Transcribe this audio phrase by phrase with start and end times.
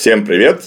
[0.00, 0.62] Всем привет!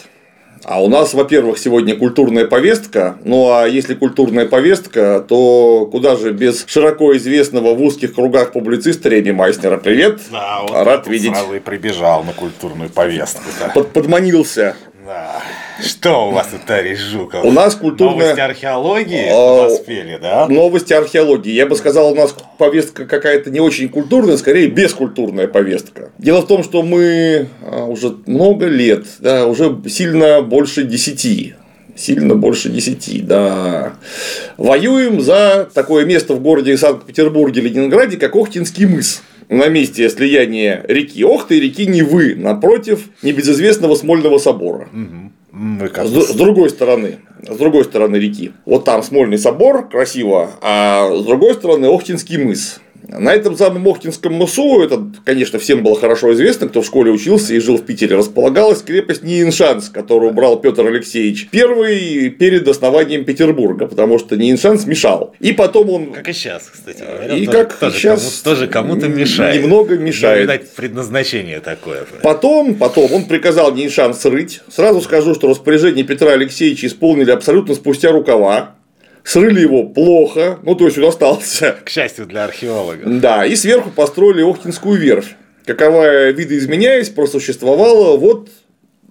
[0.64, 3.18] А у нас, во-первых, сегодня культурная повестка.
[3.26, 9.10] Ну а если культурная повестка, то куда же без широко известного в узких кругах публициста
[9.10, 9.78] Реми Майснера.
[9.78, 10.22] Привет!
[10.32, 11.32] Да, вот Рад видеть.
[11.32, 13.42] Сразу и прибежал на культурную повестку.
[13.60, 13.70] Да.
[13.70, 14.76] Под, подманился.
[15.04, 15.42] Да.
[15.82, 17.44] Что у вас тут, товарищ Жуков?
[17.44, 20.48] У нас культурная- Новости археологии А, поспели, да?
[20.48, 21.52] Новости археологии.
[21.52, 26.12] Я бы сказал, у нас повестка какая-то не очень культурная, скорее бескультурная повестка.
[26.20, 31.56] Дело в том, что мы а, уже много лет, да, уже сильно больше десяти,
[31.96, 33.94] сильно больше десяти, да,
[34.58, 41.24] воюем за такое место в городе Санкт-Петербурге, Ленинграде, как Охтинский мыс на месте слияния реки
[41.24, 44.88] Охты и реки Невы напротив небезызвестного Смольного собора.
[44.92, 45.34] Мгм.
[45.54, 48.54] С другой стороны, с другой стороны реки.
[48.66, 52.80] Вот там Смольный собор, красиво, а с другой стороны Охтинский мыс.
[53.08, 57.54] На этом самом Охтинском мысу, это, конечно, всем было хорошо известно, кто в школе учился
[57.54, 63.88] и жил в Питере, располагалась крепость Ниеншанс, которую убрал Петр Алексеевич первый перед основанием Петербурга,
[63.88, 65.36] потому что Ниеншанс мешал.
[65.40, 67.36] И потом он Как и сейчас, кстати говоря.
[67.36, 69.62] И тоже, как тоже сейчас кому- тоже кому-то мешает.
[69.62, 70.42] немного Ну, мешает.
[70.44, 72.06] видать, предназначение такое.
[72.22, 74.62] Потом, потом он приказал Ниншан срыть.
[74.70, 78.76] Сразу скажу, что распоряжение Петра Алексеевича исполнили абсолютно спустя рукава.
[79.24, 81.78] Срыли его плохо, ну то есть он остался.
[81.84, 83.04] К счастью для археолога.
[83.06, 85.36] Да, и сверху построили Охтинскую верфь.
[85.66, 88.50] Каковая, видоизменяясь, просуществовала вот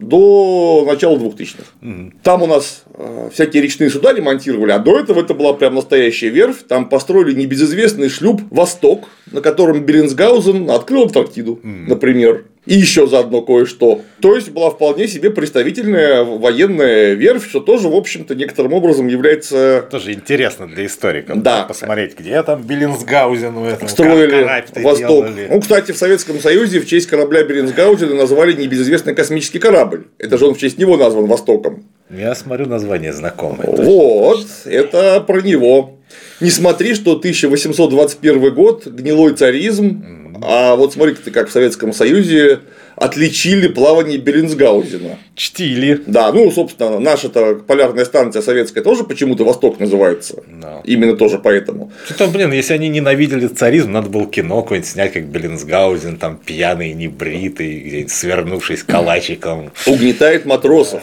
[0.02, 2.12] до начала 2000-х.
[2.22, 6.28] Там у нас э, всякие речные суда ремонтировали, а до этого это была прям настоящая
[6.28, 6.64] верфь.
[6.68, 12.44] Там построили небезызвестный шлюп «Восток», на котором Беренсгаузен открыл Антарктиду, например.
[12.64, 14.02] И еще заодно кое-что.
[14.20, 19.84] То есть была вполне себе представительная военная верфь, что тоже, в общем-то, некоторым образом является
[19.90, 21.42] Тоже интересно для историков.
[21.42, 21.64] Да.
[21.64, 24.46] Посмотреть, где там Беллинсгаузен у этого строили
[24.76, 25.26] Восток.
[25.26, 25.48] делали.
[25.50, 30.06] Ну, кстати, в Советском Союзе в честь корабля Беренсгаузена назвали небезызвестный космический корабль.
[30.18, 31.84] Это же он в честь него назван Востоком.
[32.10, 33.66] Я смотрю название знакомое.
[33.70, 35.98] Вот, это про него.
[36.42, 42.58] Не смотри, что 1821 год, гнилой царизм, а вот смотри как в Советском Союзе
[42.96, 45.18] отличили плавание Беренсгаузена.
[45.36, 46.00] Чтили.
[46.04, 50.42] Да, ну, собственно, наша-то полярная станция советская тоже почему-то Восток называется.
[50.48, 50.82] Да.
[50.84, 51.92] Именно тоже поэтому.
[52.06, 56.92] Что-то, блин, если они ненавидели царизм, надо было кино какое-нибудь снять, как Беллинсгаузен, там пьяный,
[56.92, 59.70] небритый, где-нибудь свернувшись калачиком.
[59.86, 61.02] Угнетает матросов,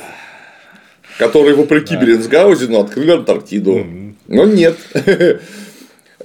[1.20, 3.86] которые, вопреки Беренсгаузену, открыли Антарктиду.
[4.28, 4.78] Но нет.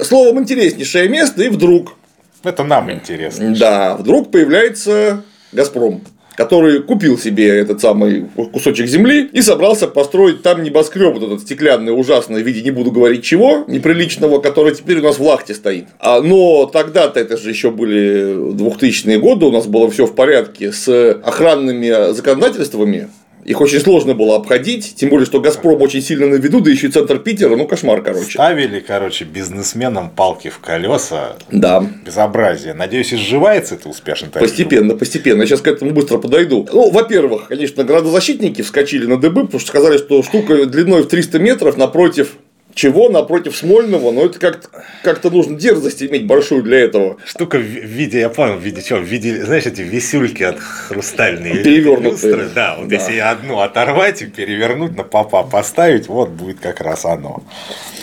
[0.01, 1.97] Словом, интереснейшее место, и вдруг,
[2.45, 3.55] Это нам интересно.
[3.57, 5.23] да, вдруг появляется
[5.53, 6.03] Газпром
[6.37, 11.97] который купил себе этот самый кусочек земли и собрался построить там небоскреб, вот этот стеклянный,
[11.97, 15.85] ужасный, в виде не буду говорить чего, неприличного, который теперь у нас в Лахте стоит.
[16.01, 20.73] А, но тогда-то это же еще были 2000-е годы, у нас было все в порядке
[20.73, 20.89] с
[21.23, 23.09] охранными законодательствами,
[23.45, 26.89] их очень сложно было обходить, тем более, что Газпром очень сильно на виду, да еще
[26.89, 28.33] и центр Питера, ну кошмар, короче.
[28.33, 31.37] Ставили, короче, бизнесменам палки в колеса.
[31.51, 32.75] Да, Безобразие.
[32.75, 34.29] Надеюсь, изживается это успешно.
[34.29, 35.43] Постепенно, постепенно.
[35.43, 36.67] Я сейчас к этому быстро подойду.
[36.73, 41.39] Ну, во-первых, конечно, градозащитники вскочили на дыбы, потому что сказали, что штука длиной в 300
[41.39, 42.37] метров напротив
[42.75, 43.09] чего?
[43.09, 44.69] Напротив Смольного, но это как-то
[45.03, 47.17] как нужно дерзость иметь большую для этого.
[47.25, 48.99] Штука в виде, я понял, в виде чего?
[48.99, 51.63] В виде, знаешь, эти висюльки от хрустальные.
[51.63, 52.11] Перевёрнутые.
[52.13, 52.49] люстры.
[52.55, 52.97] Да, вот Да.
[52.97, 57.43] если одну оторвать и перевернуть, на попа поставить, вот будет как раз оно.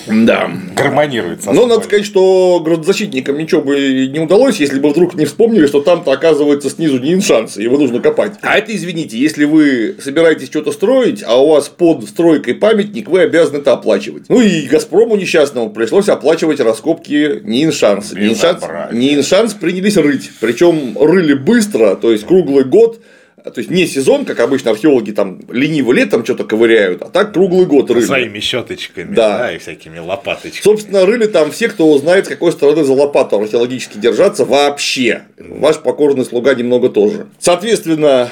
[0.08, 0.50] Да.
[0.76, 5.26] Гармонирует со Но надо сказать, что градозащитникам ничего бы не удалось, если бы вдруг не
[5.26, 8.34] вспомнили, что там-то оказывается снизу не шансы, его нужно копать.
[8.42, 13.22] А это, извините, если вы собираетесь что-то строить, а у вас под стройкой памятник, вы
[13.22, 14.24] обязаны это оплачивать.
[14.30, 18.13] Ну и Газпрому несчастному пришлось оплачивать раскопки Ниншанс.
[18.13, 18.63] Ниншанс.
[18.91, 20.31] Ниншанс принялись рыть.
[20.39, 23.01] Причем рыли быстро, то есть круглый год.
[23.44, 27.66] То есть не сезон, как обычно археологи там лениво летом что-то ковыряют, а так круглый
[27.66, 28.05] год рыли.
[28.05, 29.39] Своими щеточками, Да.
[29.39, 29.53] да.
[29.53, 30.61] и всякими лопаточками.
[30.61, 35.23] Собственно, рыли там все, кто знает, с какой стороны за лопату археологически держаться вообще.
[35.39, 37.25] Ваш покорный слуга немного тоже.
[37.39, 38.29] Соответственно,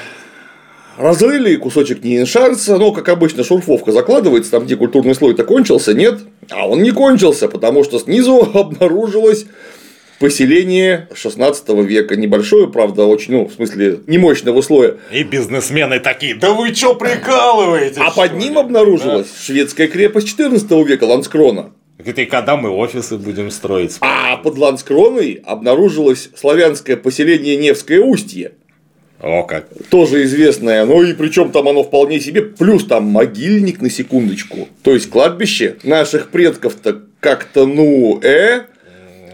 [0.96, 6.20] разрыли кусочек Ниншанса, но, как обычно, шурфовка закладывается, там, где культурный слой-то кончился, нет,
[6.50, 9.46] а он не кончился, потому что снизу обнаружилось
[10.18, 16.52] поселение 16 века, небольшое, правда, очень, ну, в смысле, немощного слоя, И бизнесмены такие, да
[16.52, 17.98] вы чё прикалываетесь?
[17.98, 21.72] а под ли?» ним обнаружилась шведская крепость 14 века Ланскрона.
[21.98, 22.10] Да.
[22.10, 23.98] Это и когда мы офисы будем строить?
[24.00, 28.52] А под Ланскроной обнаружилось славянское поселение Невское Устье.
[29.22, 29.66] О, как.
[29.90, 34.68] Тоже известное, ну и причем там оно вполне себе, плюс там могильник на секундочку.
[34.82, 38.62] То есть кладбище наших предков-то как-то, ну, э,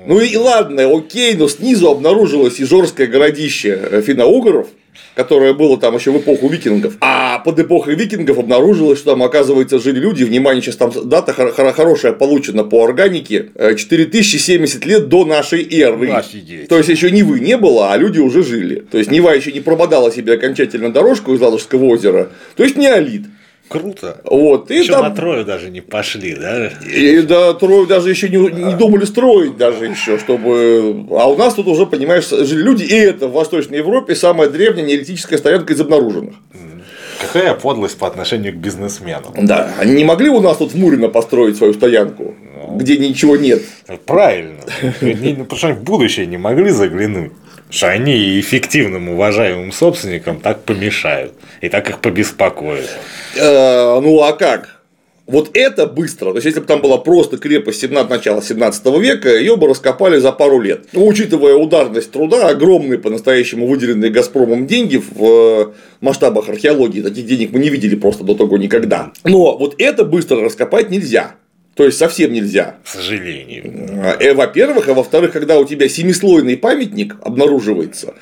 [0.06, 4.68] ну и ладно, окей, но снизу обнаружилось Ижорское городище финно-угоров,
[5.14, 6.94] которое было там еще в эпоху викингов.
[7.00, 12.12] А под эпохой викингов обнаружилось, что там, оказывается, жили люди, внимание, сейчас там дата хорошая
[12.12, 16.10] получена по органике, 4070 э, лет до нашей эры.
[16.10, 16.68] Офигеть.
[16.68, 18.84] То есть еще не вы не было, а люди уже жили.
[18.90, 22.30] То есть Нева еще не прободала себе окончательно дорожку из Ладожского озера.
[22.56, 23.22] То есть неолит.
[23.68, 24.20] Круто.
[24.24, 25.02] Вот, и Еще там...
[25.02, 26.68] на Трою даже не пошли, да?
[26.68, 31.06] И да, Трою даже еще не, не думали строить даже еще, чтобы.
[31.10, 34.86] А у нас тут уже, понимаешь, жили люди, и это в Восточной Европе самая древняя
[34.86, 36.34] неолитическая стоянка из обнаруженных.
[37.20, 39.32] Какая подлость по отношению к бизнесменам.
[39.42, 43.36] Да, они не могли у нас тут в Мурино построить свою стоянку, ну, где ничего
[43.36, 43.62] нет.
[44.04, 44.60] Правильно.
[45.00, 47.32] Потому что в будущее не могли заглянуть
[47.70, 52.90] что они эффективным уважаемым собственникам так помешают и так их побеспокоят.
[53.36, 54.76] Э, ну а как?
[55.26, 56.30] Вот это быстро.
[56.30, 60.18] То есть, если бы там была просто крепость 17, начала 17 века, ее бы раскопали
[60.18, 60.86] за пару лет.
[60.92, 67.26] Но, ну, учитывая ударность труда, огромные по-настоящему выделенные Газпромом деньги в э, масштабах археологии, таких
[67.26, 69.10] денег мы не видели просто до того никогда.
[69.24, 71.34] Но вот это быстро раскопать нельзя.
[71.76, 72.76] То есть совсем нельзя.
[72.84, 74.16] К сожалению.
[74.18, 78.14] Э, во-первых, а во-вторых, когда у тебя семислойный памятник обнаруживается,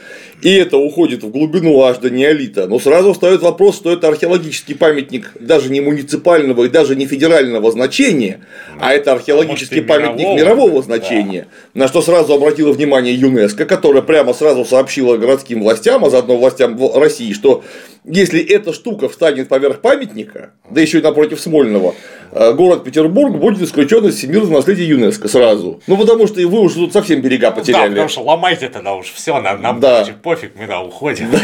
[0.42, 4.74] и это уходит в глубину аж до неолита, но сразу встает вопрос, что это археологический
[4.74, 8.40] памятник даже не муниципального и даже не федерального значения,
[8.80, 11.80] а это археологический а может, памятник мирового, мирового значения, да.
[11.82, 16.76] на что сразу обратила внимание ЮНЕСКО, которая прямо сразу сообщила городским властям, а заодно властям
[16.94, 17.62] России, что
[18.04, 21.94] если эта штука встанет поверх памятника, да еще и напротив Смольного,
[22.32, 25.80] э, город Петербург будет исключен из всемирного наследия ЮНЕСКО сразу.
[25.86, 27.84] Ну, потому что вы уже тут совсем берега потеряли.
[27.84, 30.06] Да, потому что ломайте тогда уж все, нам, нам да.
[30.22, 31.30] пофиг, мы да, уходим.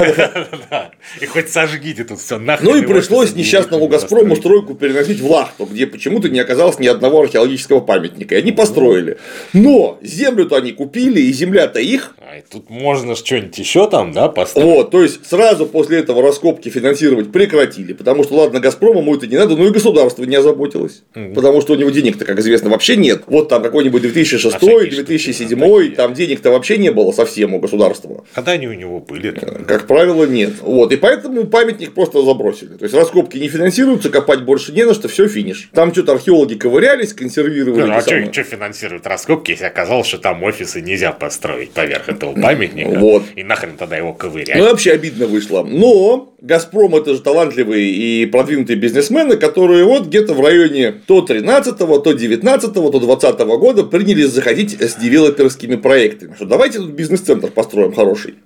[0.70, 0.90] Да.
[1.20, 2.70] И хоть сожгите тут все нахрен.
[2.70, 7.22] Ну и пришлось несчастному Газпрому стройку переносить в Лахту, где почему-то не оказалось ни одного
[7.22, 8.34] археологического памятника.
[8.34, 9.18] И они построили.
[9.52, 12.14] Но землю-то они купили, и земля-то их.
[12.18, 14.66] А, и тут можно что-нибудь еще там, да, построить.
[14.66, 19.26] Вот, то есть сразу после этого раскопки финансировать прекратили, потому что, ладно, Газпрому ему это
[19.26, 21.34] не надо, но и государство не озаботилось, угу.
[21.34, 23.22] потому что у него денег-то, как известно, вообще нет.
[23.26, 28.24] Вот там какой-нибудь 2006, 2007, там денег-то вообще не было совсем у государства.
[28.34, 29.30] Когда они у него были?
[29.32, 29.64] -то?
[29.64, 30.54] Как правило, нет.
[30.62, 32.76] Вот, и поэтому памятник просто забросили.
[32.76, 35.70] То есть раскопки не финансируются, копать больше не на что, все финиш.
[35.72, 37.82] Там что-то археологи ковырялись, консервировали.
[37.82, 42.34] Ну, а что, что финансируют раскопки, если оказалось, что там офисы нельзя построить поверх этого
[42.40, 42.98] памятника?
[42.98, 43.22] Вот.
[43.36, 44.58] И нахрен тогда его ковырять?
[44.58, 45.62] Ну, вообще обидно вышло.
[45.62, 51.76] Но Газпром это же талантливые и продвинутые бизнесмены, которые вот где-то в районе то 13
[51.76, 56.34] то 19 то 20 года принялись заходить с девелоперскими проектами.
[56.34, 58.36] Что давайте тут бизнес-центр построим хороший,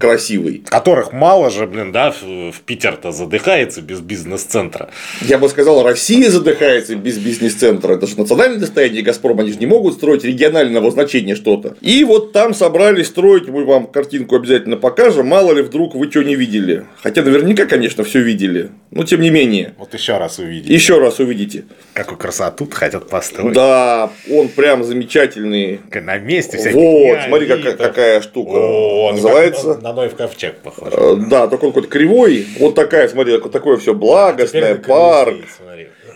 [0.00, 0.64] красивый.
[0.68, 4.90] Которых мало же, блин, да, в Питер-то задыхается без бизнес-центра.
[5.22, 7.94] Я бы сказал, Россия задыхается без бизнес-центра.
[7.94, 11.76] Это же национальное достояние Газпрома, они же не могут строить регионального значения что-то.
[11.80, 16.24] И вот там собрались строить, мы вам картинку обязательно покажем, мало ли вдруг вы что
[16.24, 16.84] не видели.
[17.00, 19.74] Хотя наверняка наверняка, конечно, все видели, но тем не менее.
[19.78, 20.72] Вот еще раз увидите.
[20.72, 21.64] Еще раз увидите.
[21.92, 23.54] Какую красоту хотят построить.
[23.54, 25.80] Да, он прям замечательный.
[25.92, 28.56] На месте всяких Вот, смотри, какая, какая штука.
[28.56, 29.74] О, называется.
[29.74, 30.92] На, на Ноев ковчег похож.
[30.92, 32.46] Э, да, только он какой-то кривой.
[32.58, 35.36] Вот такая, смотри, такое все благостное, а парк.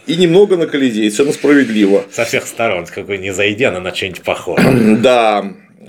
[0.06, 2.04] И немного на Колизей, совершенно справедливо.
[2.10, 4.98] Со всех сторон, какой не зайдя, она на что-нибудь похоже.
[4.98, 5.44] Да.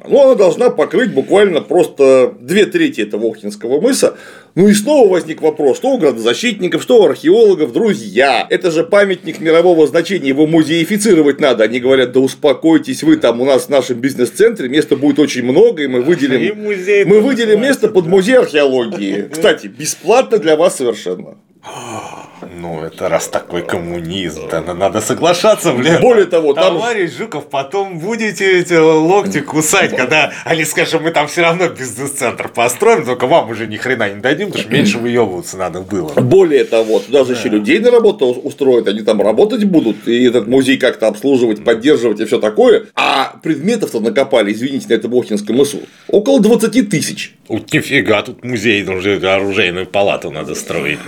[0.08, 4.16] Ну, она должна покрыть буквально просто две трети этого Охтинского мыса.
[4.60, 9.40] Ну и снова возник вопрос, что у градозащитников, что у археологов, друзья, это же памятник
[9.40, 11.64] мирового значения, его музеифицировать надо.
[11.64, 15.84] Они говорят, да успокойтесь вы, там у нас в нашем бизнес-центре места будет очень много,
[15.84, 19.30] и мы выделим, и мы выделим место под музей археологии.
[19.32, 21.38] Кстати, бесплатно для вас совершенно.
[21.62, 26.00] Ну, это раз такой коммунизм, да надо соглашаться, блин.
[26.02, 26.76] Более того, там...
[26.76, 32.48] Товарищ Жуков, потом будете эти локти кусать, когда они скажут, мы там все равно бизнес-центр
[32.50, 36.14] построим, только вам уже ни хрена не дадим, потому что меньше выебываться надо было.
[36.14, 40.48] Более того, туда же еще людей на работу устроят, они там работать будут, и этот
[40.48, 42.86] музей как-то обслуживать, поддерживать и все такое.
[42.96, 47.36] А предметов-то накопали, извините, на этом Охтинском мысу, около 20 тысяч.
[47.50, 51.00] Нифига, тут музей, уже оружейную палату надо строить.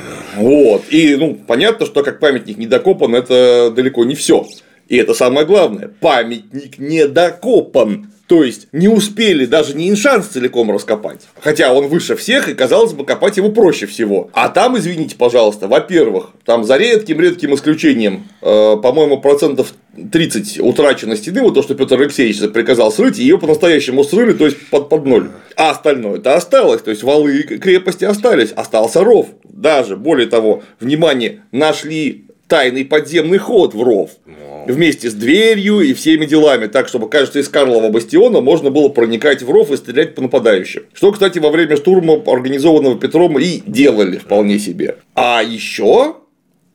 [0.42, 0.84] Вот.
[0.90, 4.48] И ну, понятно, что как памятник недокопан, это далеко не все.
[4.88, 5.90] И это самое главное.
[6.00, 8.12] Памятник недокопан.
[8.32, 11.20] То есть не успели даже не иншанс целиком раскопать.
[11.42, 14.30] Хотя он выше всех, и казалось бы, копать его проще всего.
[14.32, 19.74] А там, извините, пожалуйста, во-первых, там за редким-редким исключением, э, по-моему, процентов
[20.14, 24.66] 30 утрачено стены, вот то, что Петр Алексеевич приказал срыть, ее по-настоящему срыли, то есть
[24.70, 25.32] под, под ноль.
[25.58, 29.28] А остальное это осталось, то есть валы крепости остались, остался ров.
[29.44, 34.12] Даже, более того, внимание, нашли тайный подземный ход в ров.
[34.68, 39.42] Вместе с дверью и всеми делами, так, чтобы, кажется, из Карлова бастиона можно было проникать
[39.42, 40.84] в ров и стрелять по нападающим.
[40.94, 44.98] Что, кстати, во время штурма, организованного Петром, и делали вполне себе.
[45.16, 46.18] А еще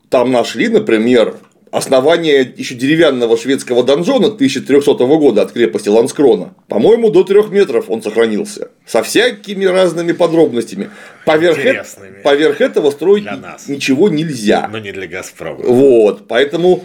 [0.09, 1.37] там нашли, например,
[1.77, 6.55] основание еще деревянного шведского донжона 1300 года от крепости Ланскрона.
[6.69, 8.71] По-моему, до трех метров он сохранился.
[8.87, 10.91] Со всякими разными подробностями.
[11.27, 11.85] Поверх, э...
[12.25, 13.27] Поверх этого строить
[13.69, 14.69] ничего нельзя.
[14.73, 15.63] Но не для Газпрома.
[15.63, 16.27] Вот.
[16.29, 16.85] Поэтому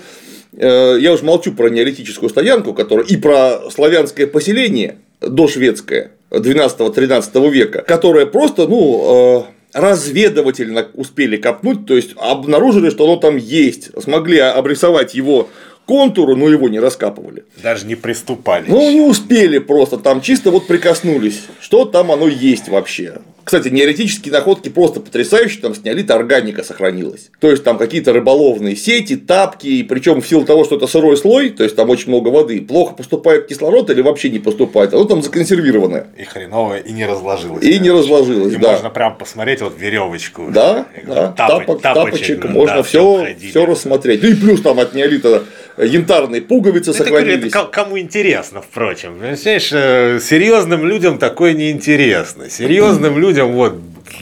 [0.58, 7.82] э, я уже молчу про неолитическую стоянку, которая и про славянское поселение дошведское 12-13 века,
[7.82, 14.40] которое просто, ну, э, разведывательно успели копнуть, то есть обнаружили, что оно там есть, смогли
[14.40, 15.50] обрисовать его
[15.86, 17.44] контуру, но его не раскапывали.
[17.62, 18.66] Даже не приступали.
[18.68, 23.16] Ну, не успели просто, там чисто вот прикоснулись, что там оно есть вообще.
[23.52, 27.32] Кстати, неоретические находки просто потрясающие, там снялит органика сохранилась.
[27.42, 31.18] То есть там какие-то рыболовные сети, тапки, и причем в силу того, что это сырой
[31.18, 35.04] слой, то есть там очень много воды, плохо поступает кислород или вообще не поступает, оно
[35.04, 36.08] там законсервированное.
[36.18, 37.62] И хреновое, и не разложилось.
[37.62, 38.72] И не разложилось, и да.
[38.72, 40.48] можно прям посмотреть вот веревочку.
[40.50, 44.24] Да, да, тапок, тапочек, можно да, все, все рассмотреть.
[44.24, 45.44] Ну и плюс там от неолита
[45.78, 47.52] янтарные пуговицы это, сохранились.
[47.52, 49.18] Это кому интересно, впрочем.
[49.36, 52.50] Знаешь, э, серьезным людям такое не интересно.
[52.50, 53.76] Серьезным людям вот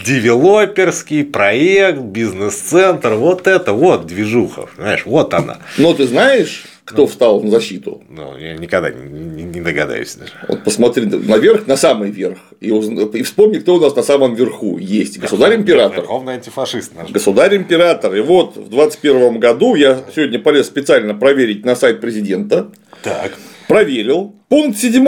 [0.05, 5.57] девелоперский проект, бизнес-центр, вот это вот движуха, знаешь, вот она.
[5.77, 8.01] Но ты знаешь, кто ну, встал на защиту?
[8.09, 10.31] Ну, я никогда не, не догадаюсь даже.
[10.47, 14.79] Вот посмотри наверх, на самый верх, и, и вспомни, кто у нас на самом верху
[14.79, 15.19] есть.
[15.19, 15.99] Государь-император.
[15.99, 17.11] Верховный антифашист наш.
[17.11, 18.15] Государь-император.
[18.15, 22.71] И вот в 21 году я сегодня полез специально проверить на сайт президента.
[23.03, 23.33] Так.
[23.67, 24.33] Проверил.
[24.47, 25.07] Пункт 7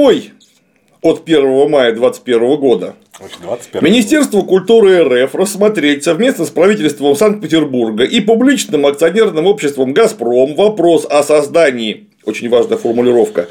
[1.01, 2.95] от 1 мая 2021 года.
[3.41, 3.83] 21.
[3.83, 11.21] Министерство культуры РФ рассмотреть совместно с правительством Санкт-Петербурга и публичным акционерным обществом «Газпром» вопрос о
[11.23, 13.47] создании, очень важная формулировка,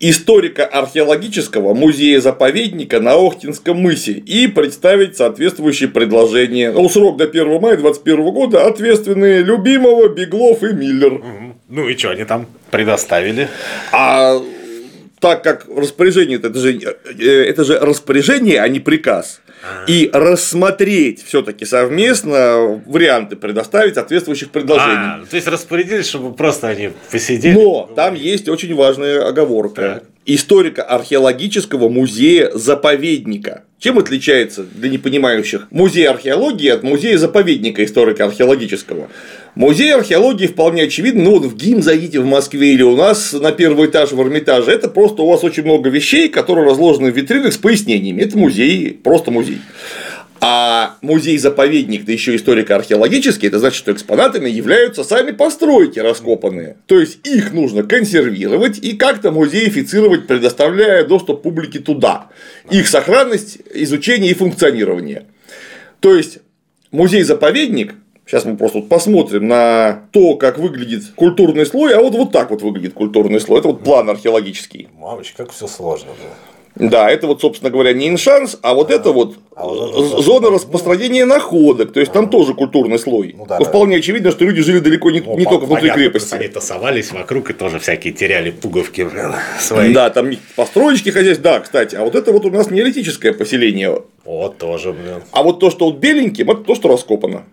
[0.00, 6.72] историко-археологического музея-заповедника на Охтинском мысе и представить соответствующие предложения.
[6.72, 11.22] Ну, срок до 1 мая 2021 года ответственные Любимого, Беглов и Миллер.
[11.68, 13.48] Ну и что они там предоставили?
[13.92, 14.42] А
[15.22, 19.40] так как распоряжение это же, э, это же распоряжение, а не приказ.
[19.86, 25.22] И рассмотреть все-таки совместно варианты предоставить соответствующих предложений.
[25.22, 27.54] А, то есть распорядились, чтобы просто они посидели.
[27.54, 30.02] Но там есть очень важная оговорка.
[30.02, 30.11] Так.
[30.24, 33.64] Историко-археологического музея-заповедника.
[33.78, 39.08] Чем отличается для непонимающих музей археологии от музея заповедника историко-археологического?
[39.56, 43.50] Музей археологии вполне очевидно, ну вот в ГИМ зайдите в Москве или у нас на
[43.50, 47.52] первый этаж в Эрмитаже, это просто у вас очень много вещей, которые разложены в витринах
[47.52, 48.22] с пояснениями.
[48.22, 49.58] Это музей, просто музей.
[50.44, 56.78] А музей-заповедник, да еще историко-археологический, это значит, что экспонатами являются сами постройки раскопанные.
[56.86, 62.30] То есть их нужно консервировать и как-то музеифицировать, предоставляя доступ публике туда.
[62.72, 65.26] Их сохранность, изучение и функционирование.
[66.00, 66.40] То есть
[66.90, 67.94] музей-заповедник
[68.24, 72.50] Сейчас мы просто вот посмотрим на то, как выглядит культурный слой, а вот вот так
[72.50, 73.58] вот выглядит культурный слой.
[73.58, 74.88] Это вот план археологический.
[74.94, 76.34] Мамочка, как все сложно было.
[76.74, 80.50] Да, это вот, собственно говоря, не иншанс, а вот а, это вот а вот зона
[80.50, 81.92] распространения находок.
[81.92, 83.34] То есть там а, тоже культурный слой.
[83.36, 83.98] Ну, да, ну, вполне да.
[83.98, 86.34] очевидно, что люди жили далеко не, ну, не только внутри понятно, крепости.
[86.34, 89.06] Они тасовались вокруг и тоже всякие теряли пуговки
[89.60, 89.92] свои.
[89.92, 91.94] Да, там построечки хозяйств, да, кстати.
[91.94, 94.00] А вот это вот у нас неолитическое поселение.
[94.24, 95.22] Вот тоже, блин.
[95.32, 97.44] А вот то, что вот беленьким, это то, что раскопано.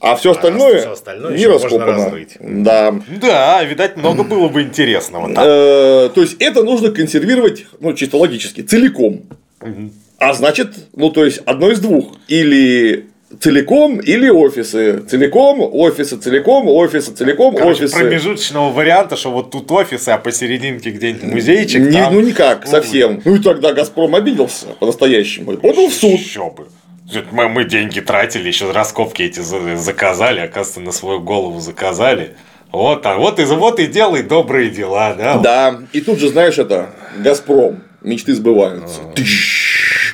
[0.00, 2.12] А все остальное, все остальное не раскопано.
[2.40, 2.94] Да.
[3.20, 5.28] Да, видать, много было бы интересного.
[5.30, 9.22] Э, то есть это нужно консервировать, ну, чисто логически, целиком.
[10.18, 12.16] А значит, ну, то есть одно из двух.
[12.26, 13.06] Или
[13.40, 15.00] целиком или офисы.
[15.08, 17.96] Целиком, офисы, целиком, офисы, целиком, Короче, офисы.
[17.96, 21.80] промежуточного варианта, что вот тут офисы, а посерединке где-нибудь музейчик.
[21.82, 22.14] Не, там...
[22.14, 23.22] Ну никак, ну, совсем.
[23.24, 25.56] Ну и тогда Газпром обиделся по-настоящему.
[25.56, 26.18] Подал в суд.
[26.18, 26.68] Еще бы.
[27.32, 32.34] Мы, мы деньги тратили, еще раскопки эти заказали, оказывается, на свою голову заказали.
[32.70, 35.38] Вот, а вот и, вот и делай добрые дела, да?
[35.38, 39.00] Да, и тут же, знаешь, это Газпром, мечты сбываются.
[39.00, 39.57] А -а -а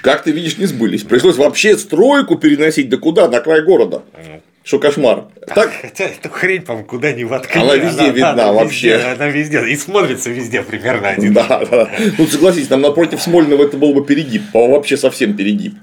[0.05, 1.03] как ты видишь, не сбылись.
[1.03, 3.27] Пришлось вообще стройку переносить, да куда?
[3.27, 4.03] На край города.
[4.65, 5.25] Что кошмар.
[5.55, 5.71] Так...
[5.83, 7.61] Хотя эту хрень, по-моему, куда ни воткни.
[7.61, 8.95] Она везде она, видна она вообще.
[8.95, 9.67] Везде, она везде.
[9.69, 11.35] И смотрится везде примерно один.
[11.35, 11.91] Да, да.
[12.17, 14.43] Ну, согласись, там напротив Смольного это был бы перегиб.
[14.55, 15.75] Вообще совсем перегиб.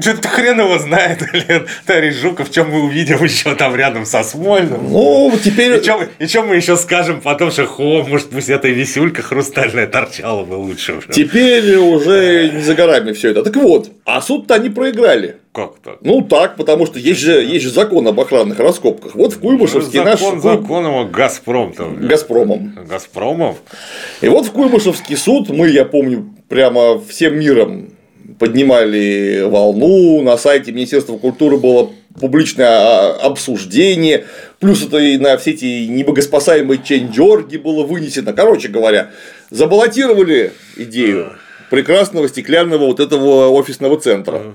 [0.00, 1.66] Что-то хрен его знает, блин.
[1.84, 4.90] Тарий Жуков, чем мы увидим еще там рядом со Смольным.
[4.90, 5.82] Ну, теперь...
[6.18, 10.54] И что мы еще скажем потом, что хо, может, пусть эта висюлька хрустальная торчала бы
[10.54, 10.98] лучше.
[11.10, 13.42] Теперь уже не за горами все это.
[13.42, 15.36] Так вот, а суд-то они проиграли.
[15.54, 15.98] Как так?
[16.00, 19.14] Ну так, потому что есть же, есть же закон об охранных раскопках.
[19.14, 22.08] Вот в Куйбышевске Ну, наш закон законом, а Газпром там.
[22.08, 22.76] Газпромом.
[22.88, 23.54] Газпромом?
[24.20, 27.90] И вот в Куйбышевский суд мы, я помню, прямо всем миром
[28.40, 34.24] поднимали волну, на сайте Министерства культуры было публичное а, обсуждение,
[34.58, 38.32] плюс это и на все эти небогоспасаемые ченджорги было вынесено.
[38.32, 39.10] Короче говоря,
[39.50, 41.34] забаллотировали идею
[41.74, 44.54] прекрасного стеклянного вот этого офисного центра.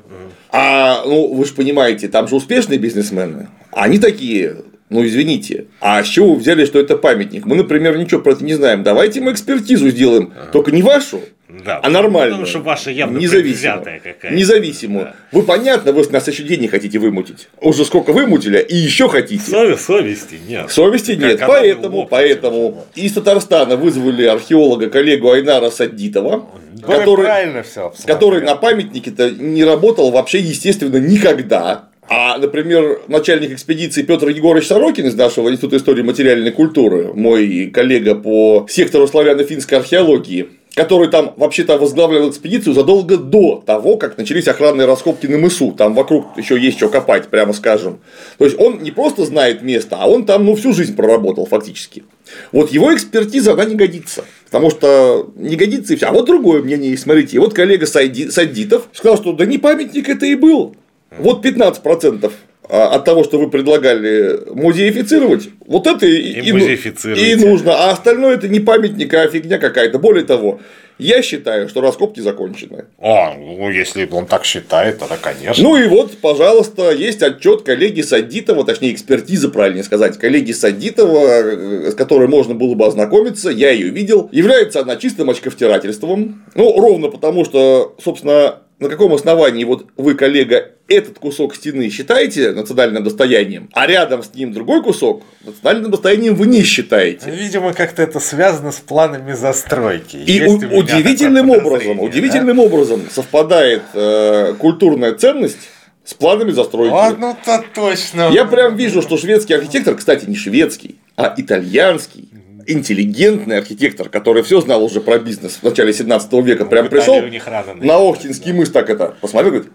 [0.51, 3.49] А, ну, вы же понимаете, там же успешные бизнесмены.
[3.71, 4.55] Они такие,
[4.89, 7.45] ну, извините, а с чего вы взяли, что это памятник?
[7.45, 8.83] Мы, например, ничего про это не знаем.
[8.83, 11.19] Давайте мы экспертизу сделаем, только не вашу,
[11.49, 11.79] Да.
[11.81, 12.45] а нормальную.
[12.45, 13.43] Потому что ваша явно независимую.
[13.43, 14.35] предвзятая какая-то.
[14.35, 15.05] Независимую.
[15.05, 15.15] Да.
[15.31, 17.49] Вы, понятно, вы нас еще денег хотите вымутить.
[17.59, 19.51] Уже сколько вымутили, и еще хотите.
[19.51, 20.71] Сове- совести нет.
[20.71, 26.47] Совести Как нет, поэтому, поэтому из Татарстана вызвали археолога коллегу Айнара Саддитова,
[26.85, 31.89] который, правильно все который на памятнике-то не работал вообще, естественно, никогда.
[32.11, 38.15] А, например, начальник экспедиции Петр Егорович Сорокин из нашего Института истории материальной культуры, мой коллега
[38.15, 44.87] по сектору славяно-финской археологии, который там вообще-то возглавлял экспедицию задолго до того, как начались охранные
[44.87, 45.73] раскопки на мысу.
[45.73, 47.99] Там вокруг еще есть что копать, прямо скажем.
[48.37, 52.05] То есть он не просто знает место, а он там ну, всю жизнь проработал фактически.
[52.53, 54.23] Вот его экспертиза, она не годится.
[54.45, 56.05] Потому что не годится и все.
[56.05, 56.97] А вот другое мнение.
[56.97, 60.77] Смотрите, вот коллега Сайди- Саддитов сказал, что да не памятник это и был.
[61.17, 62.31] Вот 15%
[62.69, 67.73] от того, что вы предлагали музеифицировать, вот это и, И и ну- и нужно.
[67.73, 69.97] А остальное это не памятник, а фигня какая-то.
[69.97, 70.59] Более того,
[70.99, 72.85] я считаю, что раскопки закончены.
[72.99, 75.63] А, ну если он так считает, тогда конечно.
[75.63, 81.91] Ну и вот, пожалуйста, есть отчет коллеги Садитова, точнее экспертиза, правильнее сказать, коллеги Садитова, э,
[81.91, 84.29] с которой можно было бы ознакомиться, я ее видел.
[84.31, 86.43] Является она чистым очковтирательством.
[86.53, 92.51] Ну, ровно потому, что, собственно, на каком основании вот вы, коллега, этот кусок стены считаете
[92.51, 97.29] национальным достоянием, а рядом с ним другой кусок национальным достоянием вы не считаете.
[97.29, 100.15] Видимо, как-то это связано с планами застройки.
[100.17, 105.57] И у- удивительным образом, подозрение, удивительным образом совпадает э, культурная ценность
[106.05, 106.91] с планами застройки.
[106.91, 107.07] да?
[107.07, 108.29] А, ну то точно.
[108.31, 112.29] Я прям вижу, что шведский архитектор, кстати, не шведский, а итальянский,
[112.71, 117.39] интеллигентный архитектор, который все знал уже про бизнес в начале 17 века, прям В Италии
[117.39, 119.71] пришел на Охтинский мыс так это посмотрел, говорит,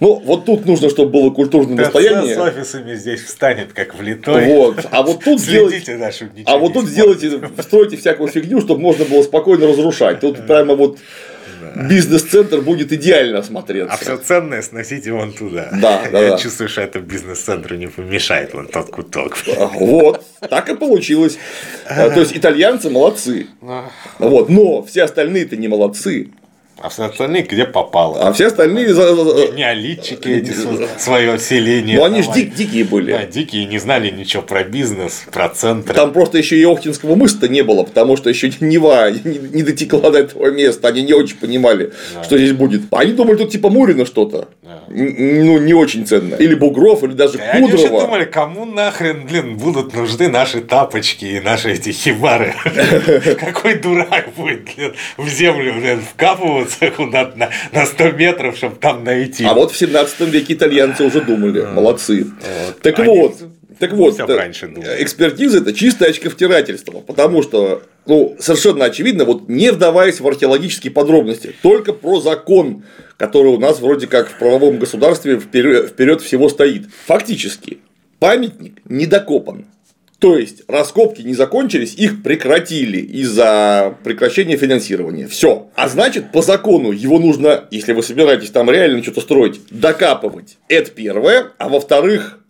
[0.00, 2.34] ну вот тут нужно, чтобы было культурное достояние.
[2.34, 4.46] с офисами здесь встанет как влитой.
[4.46, 4.86] Вот.
[4.90, 5.40] А вот тут
[5.98, 10.20] да, ничего а вот тут сделайте, стройте всякую фигню, чтобы можно было спокойно разрушать.
[10.20, 10.98] Тут прямо вот
[11.74, 13.94] бизнес-центр будет идеально смотреться.
[13.94, 15.68] А все ценное сносите вон туда.
[15.72, 16.38] Да, да, Я да.
[16.38, 19.36] чувствую, что это бизнес-центру не помешает, вон тот куток.
[19.74, 21.38] Вот, так и получилось.
[21.86, 23.46] А, То есть итальянцы молодцы.
[24.18, 26.28] Вот, но все остальные-то не молодцы.
[26.80, 28.20] А все остальные где попало?
[28.28, 28.92] А все остальные.
[28.92, 29.04] за-
[29.56, 30.52] Неолитчики эти
[30.98, 31.96] свое селение.
[31.98, 32.40] Ну они ж давай.
[32.42, 33.12] дик- дикие были.
[33.12, 35.94] Да, дикие не знали ничего про бизнес, про центры.
[35.94, 40.10] Там просто еще и Охтинского мыса не было, потому что еще Нева не не дотекла
[40.10, 42.82] до этого места, они не очень понимали, что здесь будет.
[42.90, 44.48] Они думали, тут типа Мурина что-то.
[44.90, 46.36] Н- Ну, не очень ценное.
[46.38, 48.04] Или Бугров, или даже А Они вообще Кудрова.
[48.06, 52.54] думали, кому нахрен, блин, будут нужны наши тапочки и наши эти хибары.
[53.40, 56.63] Какой дурак будет, блин, в землю, блин, вкапываться
[56.96, 59.44] куда-то на, на 100 метров, чтобы там найти.
[59.44, 62.26] А вот в 17 веке итальянцы уже думали, молодцы.
[62.82, 63.36] Так Они вот,
[63.78, 65.02] так вот, всё э, раньше думали.
[65.02, 71.54] экспертиза это чистое очковтирательство, потому что, ну, совершенно очевидно, вот не вдаваясь в археологические подробности,
[71.62, 72.84] только про закон,
[73.16, 76.86] который у нас вроде как в правовом государстве вперед всего стоит.
[77.06, 77.78] Фактически,
[78.18, 79.66] памятник не докопан.
[80.24, 85.28] То есть раскопки не закончились, их прекратили из-за прекращения финансирования.
[85.28, 85.68] Все.
[85.74, 90.56] А значит, по закону его нужно, если вы собираетесь там реально что-то строить, докапывать.
[90.68, 91.48] Это первое.
[91.58, 92.40] А во-вторых,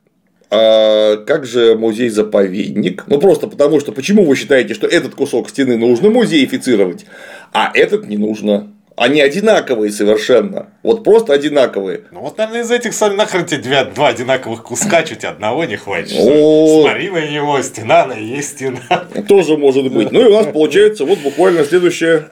[0.51, 3.07] а как же музей-заповедник?
[3.09, 7.07] Ну, просто потому что почему вы считаете, что этот кусок стены нужно музеифицировать,
[7.53, 8.73] а этот не нужно?
[8.97, 10.69] Они одинаковые совершенно.
[10.85, 12.03] Вот просто одинаковые.
[12.13, 15.77] Ну вот, наверное, из этих соль нахрен тебе два, два одинаковых куска, чуть одного не
[15.77, 16.17] хватит.
[16.21, 16.83] О.
[16.83, 19.07] Смотри на него, стена, она и есть стена.
[19.29, 20.13] Тоже может быть.
[20.13, 22.31] Ну и у нас получается вот буквально следующая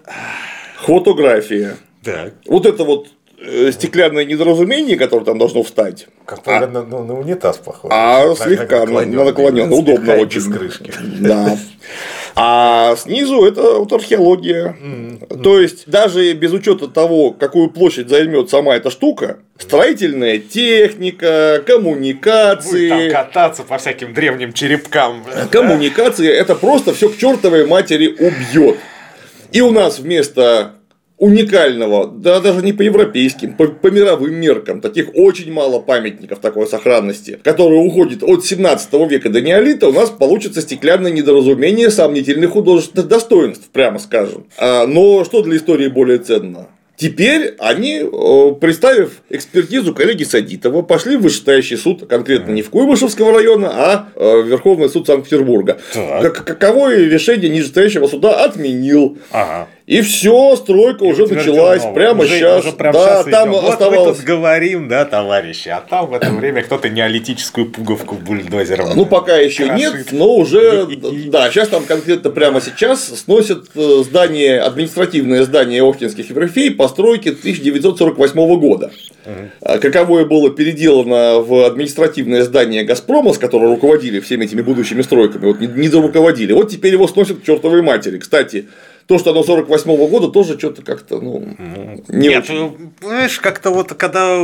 [0.76, 1.76] фотография.
[2.04, 2.34] Так.
[2.46, 3.08] Вот это вот
[3.72, 7.92] стеклянное недоразумение, которое там должно встать, Которая на, на- на унитаз похоже.
[7.94, 9.74] а слегка на, на наклонённо.
[9.74, 10.38] удобно очень.
[10.40, 10.92] Без крышки.
[11.20, 11.56] Да.
[12.34, 14.74] А снизу это вот археология.
[15.42, 21.66] То есть, даже без учета того, какую площадь займет сама эта штука, строительная техника, Будет
[21.66, 23.10] там коммуникации.
[23.10, 25.24] кататься по всяким древним черепкам.
[25.50, 28.76] Коммуникации это просто все к чертовой матери убьет.
[29.52, 30.76] И у нас вместо
[31.22, 36.66] уникального, да даже не по европейским, по, по мировым меркам, таких очень мало памятников такой
[36.66, 43.06] сохранности, которые уходят от 17 века до неолита, у нас получится стеклянное недоразумение сомнительных художественных
[43.06, 44.46] достоинств, прямо скажем.
[44.58, 46.66] А, но что для истории более ценно?
[46.96, 48.00] Теперь они,
[48.60, 54.46] представив экспертизу коллеги Садитова, пошли в вышестоящий суд, конкретно не в Куйбышевского района, а в
[54.46, 55.78] Верховный суд Санкт-Петербурга.
[55.92, 59.18] Каковое решение нижестоящего суда отменил.
[59.32, 59.68] Ага.
[59.86, 61.94] И все, стройка уже началась новое.
[61.94, 62.64] прямо уже, сейчас.
[62.64, 63.66] Уже прямо да, сейчас там идем.
[63.66, 63.98] оставалось.
[63.98, 68.90] Вот мы тут говорим, да, товарищи, а там в это время кто-то неолитическую пуговку бульдозером.
[68.94, 69.94] Ну, пока еще крошит.
[69.94, 70.86] нет, но уже,
[71.26, 78.60] да, сейчас там конкретно прямо сейчас сносят э, здание, административное здание Охтинских верфей постройки 1948
[78.60, 78.92] года.
[79.26, 79.80] Угу.
[79.80, 85.60] Каковое было переделано в административное здание Газпрома, с которого руководили всеми этими будущими стройками, вот
[85.60, 86.52] не, не доруководили.
[86.52, 88.18] Вот теперь его сносят к чертовой матери.
[88.18, 88.66] Кстати,
[89.06, 91.42] то, что оно 48 -го года, тоже что-то как-то, ну,
[92.08, 92.54] не Нет, очень.
[92.54, 94.36] Ну, знаешь, как-то вот, когда,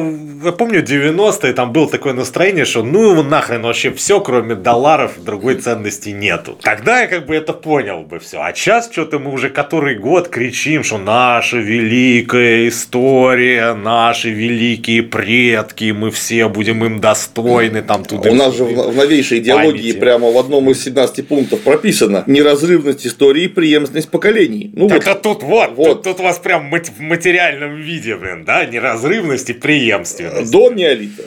[0.44, 5.12] я помню, 90-е, там было такое настроение, что ну его нахрен вообще все, кроме долларов,
[5.24, 6.58] другой ценности нету.
[6.62, 8.38] Тогда я как бы это понял бы все.
[8.40, 15.92] А сейчас что-то мы уже который год кричим, что наша великая история, наши великие предки,
[15.92, 18.30] мы все будем им достойны, там туда.
[18.30, 19.98] У нас же в новейшей идеологии памяти.
[19.98, 24.70] прямо в одном из 17 пунктов прописано неразрывность истории и преемственность поколений поколений.
[24.74, 25.86] Ну, так вот, а тут вот, вот.
[25.86, 30.50] Тут, тут у вас прям в материальном виде, блин, да, неразрывность и преемственность.
[30.50, 31.24] До неолита.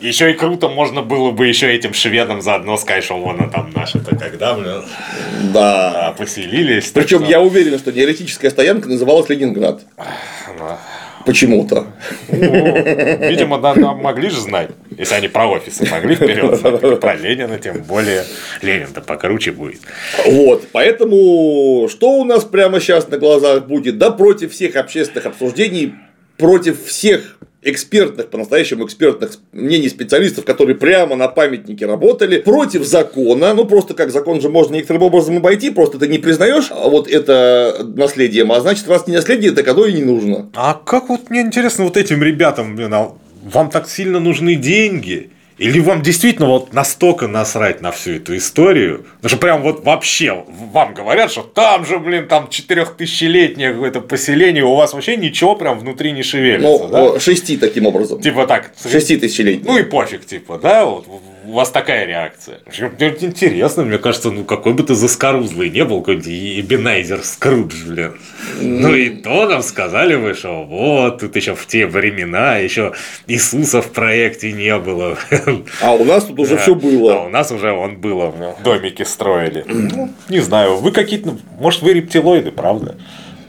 [0.00, 4.16] Еще и круто можно было бы еще этим шведам заодно сказать, что вон там наши-то
[4.16, 4.82] когда, блин,
[5.52, 6.14] да.
[6.18, 6.86] поселились.
[6.86, 7.30] Причем что...
[7.30, 9.82] я уверен, что неолитическая стоянка называлась Ленинград.
[10.58, 10.78] Да.
[11.24, 11.86] Почему-то.
[12.28, 17.58] Ну, видимо, да, могли же знать, если они про офисы могли вперед знать, про Ленина,
[17.58, 18.24] тем более
[18.60, 19.80] Ленин-то покруче будет.
[20.26, 23.98] Вот, поэтому что у нас прямо сейчас на глазах будет?
[23.98, 25.94] Да, против всех общественных обсуждений,
[26.36, 33.64] против всех экспертных, по-настоящему экспертных мнений специалистов, которые прямо на памятнике работали, против закона, ну
[33.64, 37.84] просто как закон же можно некоторым образом обойти, просто ты не признаешь а вот это
[37.96, 40.50] наследием, а значит, раз не наследие, так оно и не нужно.
[40.54, 43.12] А как вот мне интересно вот этим ребятам, блин, а
[43.44, 45.30] вам так сильно нужны деньги?
[45.58, 50.44] Или вам действительно вот настолько насрать на всю эту историю, потому что прям вот вообще
[50.72, 55.78] вам говорят, что там же, блин, там четырехтысячелетнее какое-то поселение, у вас вообще ничего прям
[55.78, 57.20] внутри не шевелится, ну, да?
[57.20, 58.20] шести таким образом.
[58.20, 58.72] Типа так.
[58.90, 59.70] Шести тысячелетний.
[59.70, 61.06] Ну и пофиг, типа, да, вот
[61.44, 62.60] у вас такая реакция.
[62.66, 68.14] Мне интересно, мне кажется, ну какой бы ты заскорузлый не был, какой-нибудь Эбенайзер Скрудж, блин.
[68.60, 72.92] Ну и то нам сказали вы, что вот, тут еще в те времена еще
[73.26, 75.16] Иисуса в проекте не было.
[75.80, 77.14] А у нас тут уже все было.
[77.14, 79.64] А у нас уже он было, домики строили.
[79.66, 82.96] Ну, не знаю, вы какие-то, может вы рептилоиды, правда?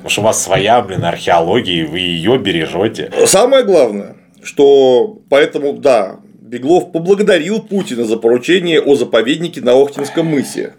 [0.02, 3.10] Может, у вас своя, блин, археология, и вы ее бережете.
[3.26, 6.20] Самое главное, что поэтому, да,
[6.54, 10.74] Беглов поблагодарил Путина за поручение о заповеднике на Охтинском мысе.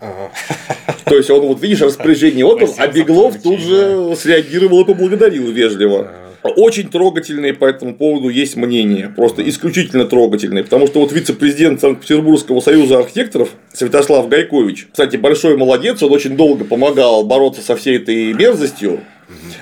[1.04, 6.12] То есть он, вот видишь, распоряжение отдал, а Беглов тут же среагировал и поблагодарил вежливо.
[6.44, 12.60] Очень трогательные по этому поводу есть мнения, просто исключительно трогательные, потому что вот вице-президент Санкт-Петербургского
[12.60, 18.34] союза архитекторов Святослав Гайкович, кстати, большой молодец, он очень долго помогал бороться со всей этой
[18.34, 19.00] мерзостью,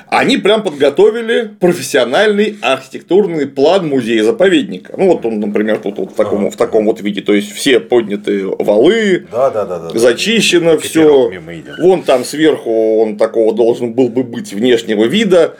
[0.08, 4.94] они прям подготовили профессиональный архитектурный план музея-заповедника.
[4.96, 7.22] Ну, вот он, например, тут вот в таком, в таком вот виде.
[7.22, 11.32] То есть все подняты валы, да, да, да, да, зачищено все.
[11.80, 15.56] Вон там сверху он такого должен был бы быть внешнего вида.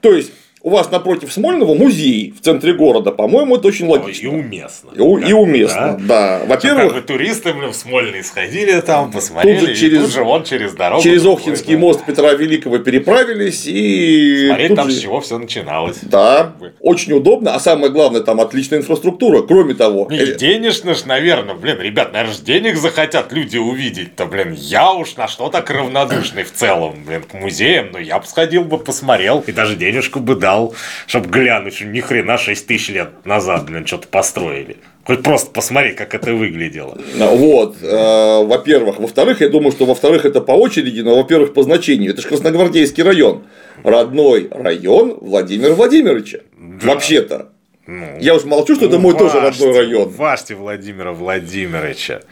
[0.00, 0.32] То есть
[0.64, 4.24] у вас напротив Смольного музей в центре города, по-моему, это очень логично.
[4.24, 4.90] И уместно.
[4.94, 6.38] И, и уместно, да.
[6.38, 6.46] да.
[6.46, 10.42] Во-первых, как бы туристы в Смольный сходили там, посмотрели, тут же, через, тут же он
[10.44, 11.02] через дорогу.
[11.02, 11.80] Через Охтинский да.
[11.80, 14.46] мост Петра Великого переправились и.
[14.48, 14.96] Смотреть там же...
[14.96, 15.98] с чего все начиналось.
[16.00, 16.54] Да.
[16.80, 19.42] Очень удобно, а самое главное, там отличная инфраструктура.
[19.42, 20.08] Кроме того.
[20.10, 20.34] И э...
[20.34, 24.54] денежно ж, наверное, блин, ребят, наверное, денег захотят люди увидеть-то, блин.
[24.58, 28.64] Я уж на что так равнодушный в целом, блин, к музеям, но я бы сходил
[28.64, 30.74] бы, посмотрел и даже денежку бы дал взял,
[31.06, 34.76] чтобы глянуть, что ни хрена 6 тысяч лет назад, блин, что-то построили.
[35.04, 36.98] Хоть просто посмотреть, как это выглядело.
[37.16, 38.98] Вот, э, во-первых.
[38.98, 42.12] Во-вторых, я думаю, что во-вторых, это по очереди, но, во-первых, по значению.
[42.12, 43.44] Это же Красногвардейский район.
[43.82, 46.38] Родной район Владимира Владимировича.
[46.56, 46.94] Да.
[46.94, 47.50] Вообще-то.
[47.86, 50.08] Ну, я уж молчу, что ну, это мой важьте, тоже родной район.
[50.08, 52.22] Важьте Владимира Владимировича.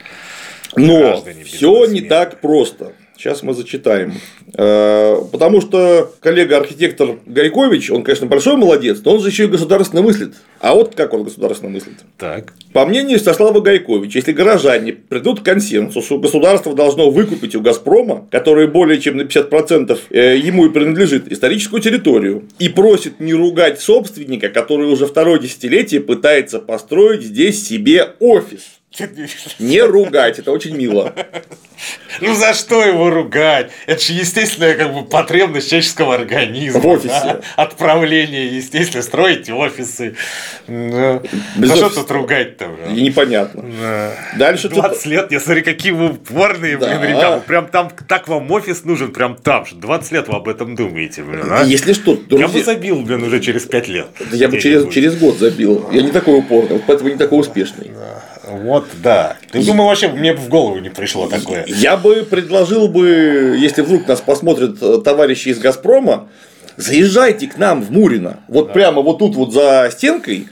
[0.74, 2.94] Но все не так просто.
[3.22, 4.14] Сейчас мы зачитаем.
[4.58, 10.02] Э, потому что коллега-архитектор Гайкович, он, конечно, большой молодец, но он же еще и государственно
[10.02, 10.34] мыслит.
[10.58, 11.98] А вот как он государственно мыслит?
[12.18, 12.52] Так.
[12.72, 18.66] По мнению Стаслава Гайковича, если горожане придут к консенсусу, государство должно выкупить у «Газпрома», который
[18.66, 24.48] более чем на 50% э, ему и принадлежит, историческую территорию, и просит не ругать собственника,
[24.48, 28.81] который уже второе десятилетие пытается построить здесь себе офис.
[29.58, 31.14] Не ругать, это очень мило.
[32.20, 33.70] Ну за что его ругать?
[33.86, 36.80] Это же естественная как бы потребность человеческого организма.
[36.80, 37.08] В офисе.
[37.24, 37.40] да?
[37.56, 40.14] Отправление, естественно, строить офисы.
[40.68, 41.22] Ну,
[41.56, 42.00] Без а что офиса.
[42.02, 42.68] тут ругать-то?
[42.94, 43.64] И непонятно.
[43.80, 44.12] Да.
[44.38, 46.88] Дальше тут- 20 лет, я смотри, какие вы упорные, Да.
[46.98, 47.42] блин, ребята.
[47.46, 49.74] Прям там, так вам офис нужен, прям там же.
[49.74, 51.64] 20 лет вы об этом думаете, блин, а?
[51.64, 54.06] Если что, Я бы друзья, забил, блин, уже через 5 лет.
[54.30, 55.88] да я бы через, через год забил.
[55.90, 57.90] Я не такой упорный, поэтому не такой успешный.
[58.46, 59.36] Вот, да.
[59.50, 61.64] Ты думаю, вообще мне бы в голову не пришло такое.
[61.66, 66.28] Я бы предложил бы, если вдруг нас посмотрят э, товарищи из Газпрома,
[66.76, 68.40] заезжайте к нам в Мурино.
[68.48, 70.48] Вот прямо вот тут вот за стенкой.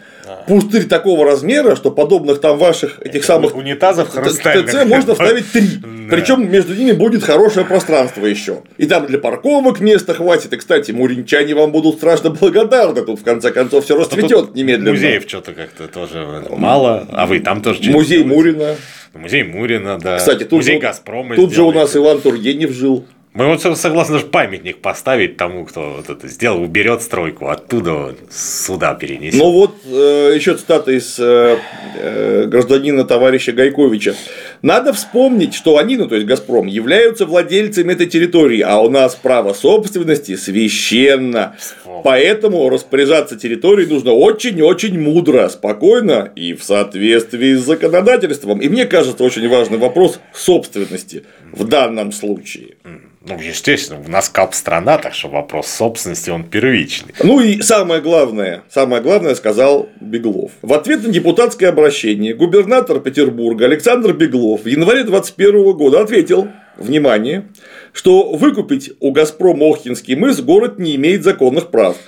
[0.47, 4.11] Пустырь такого размера, что подобных там ваших этих самых унитазов.
[4.11, 5.69] ТЦ можно вставить три.
[6.11, 6.17] Да.
[6.17, 8.63] Причем между ними будет хорошее пространство еще.
[8.79, 10.53] И там для парковок места хватит.
[10.53, 13.03] И, кстати, муринчане вам будут страшно благодарны.
[13.03, 14.91] Тут в конце концов все расцветет немедленно.
[14.91, 17.07] Музеев что-то как-то тоже мало.
[17.13, 18.25] А вы там тоже Музей?
[18.25, 18.75] Мурина.
[19.15, 20.17] Музей Мурина, да.
[20.17, 23.05] Кстати, тут, Музей же, Газпрома тут же у нас Иван Тургенев жил.
[23.33, 28.95] Мы вот согласны даже памятник поставить тому, кто вот это сделал, уберет стройку, оттуда сюда
[28.95, 29.39] перенесет.
[29.39, 31.59] Ну вот э, еще цитата из э,
[31.95, 34.17] э, гражданина товарища Гайковича.
[34.63, 39.15] Надо вспомнить, что они, ну то есть Газпром, являются владельцами этой территории, а у нас
[39.15, 41.57] право собственности священно.
[42.03, 48.61] Поэтому распоряжаться территорией нужно очень-очень мудро, спокойно и в соответствии с законодательством.
[48.61, 52.75] И мне кажется, очень важный вопрос собственности в данном случае.
[53.23, 57.13] Ну, естественно, у нас кап-страна, так что вопрос собственности, он первичный.
[57.23, 60.53] Ну и самое главное, самое главное сказал Беглов.
[60.63, 67.49] В ответ на депутатское обращение губернатор Петербурга Александр Беглов в январе 2021 года ответил, внимание,
[67.93, 71.99] что выкупить у «Газпрома» Охтинский мыс город не имеет законных прав.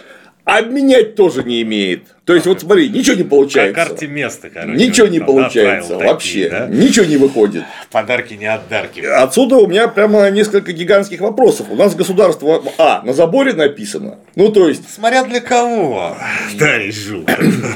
[0.44, 2.09] Обменять тоже не имеет.
[2.24, 3.74] То есть, вот смотри, ничего не Как получается.
[3.74, 4.76] карте места, короче.
[4.76, 6.48] Ничего не получается вообще.
[6.48, 6.66] такие, да?
[6.66, 7.62] Ничего не выходит.
[7.90, 9.00] Подарки не отдарки.
[9.00, 11.66] Отсюда у меня прямо несколько гигантских вопросов.
[11.70, 14.18] У нас государство, а, на заборе написано.
[14.35, 16.16] Ну, то есть, Смотря для кого,
[16.59, 17.26] товарищ Жук.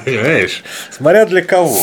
[0.05, 0.65] Понимаешь?
[0.91, 1.79] Смотря для кого.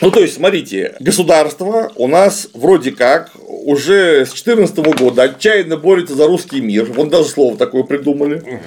[0.00, 3.30] Ну, то есть, смотрите, государство у нас вроде как
[3.64, 6.84] уже с 2014 года отчаянно борется за русский мир.
[6.92, 8.60] Вот даже слово такое придумали.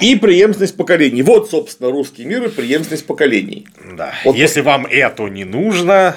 [0.00, 1.22] И преемственность поколений.
[1.22, 3.66] Вот, собственно, русский мир и преемственность поколений.
[3.96, 4.12] Да.
[4.24, 6.16] Вот- Если вам это не нужно,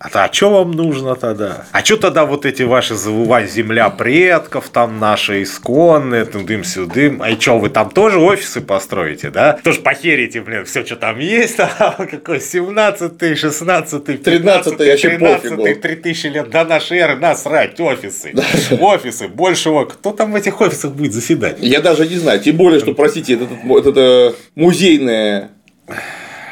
[0.00, 1.66] а, то, а что вам нужно тогда?
[1.72, 7.32] А что тогда вот эти ваши завывать земля предков, там наши исконные, дым сюдым, а
[7.32, 9.58] что, вы там тоже офисы построите, да?
[9.64, 15.64] Тоже похерите, блин, все, что там есть, а какой 17-й, 16-й, 13-й, вообще пофигу.
[15.64, 18.32] 3000 лет до нашей эры, насрать, офисы.
[18.78, 21.56] Офисы, большего, кто там в этих офисах будет заседать?
[21.58, 22.38] Я даже не знаю.
[22.38, 25.50] Тем более, что, простите, это, это, это музейная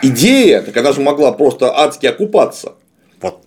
[0.02, 2.72] идея, так она же могла просто адски окупаться.
[3.26, 3.44] Вот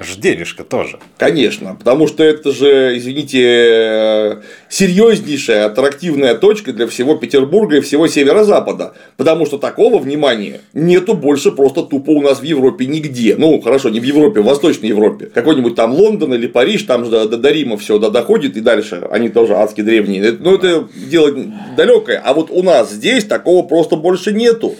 [0.00, 0.98] ж денежка тоже.
[1.16, 4.36] Конечно, потому что это же, извините, э,
[4.68, 8.92] серьезнейшая аттрактивная точка для всего Петербурга и всего северо-запада.
[9.16, 13.34] Потому что такого внимания нету больше просто тупо у нас в Европе нигде.
[13.36, 15.30] Ну, хорошо, не в Европе, в Восточной Европе.
[15.34, 19.08] Какой-нибудь там Лондон или Париж, там же до, до Рима все доходит и дальше.
[19.10, 20.22] Они тоже адски древние.
[20.22, 21.34] Это- Ну, это дело
[21.76, 22.22] далекое.
[22.24, 24.76] А вот у нас здесь такого просто больше нету.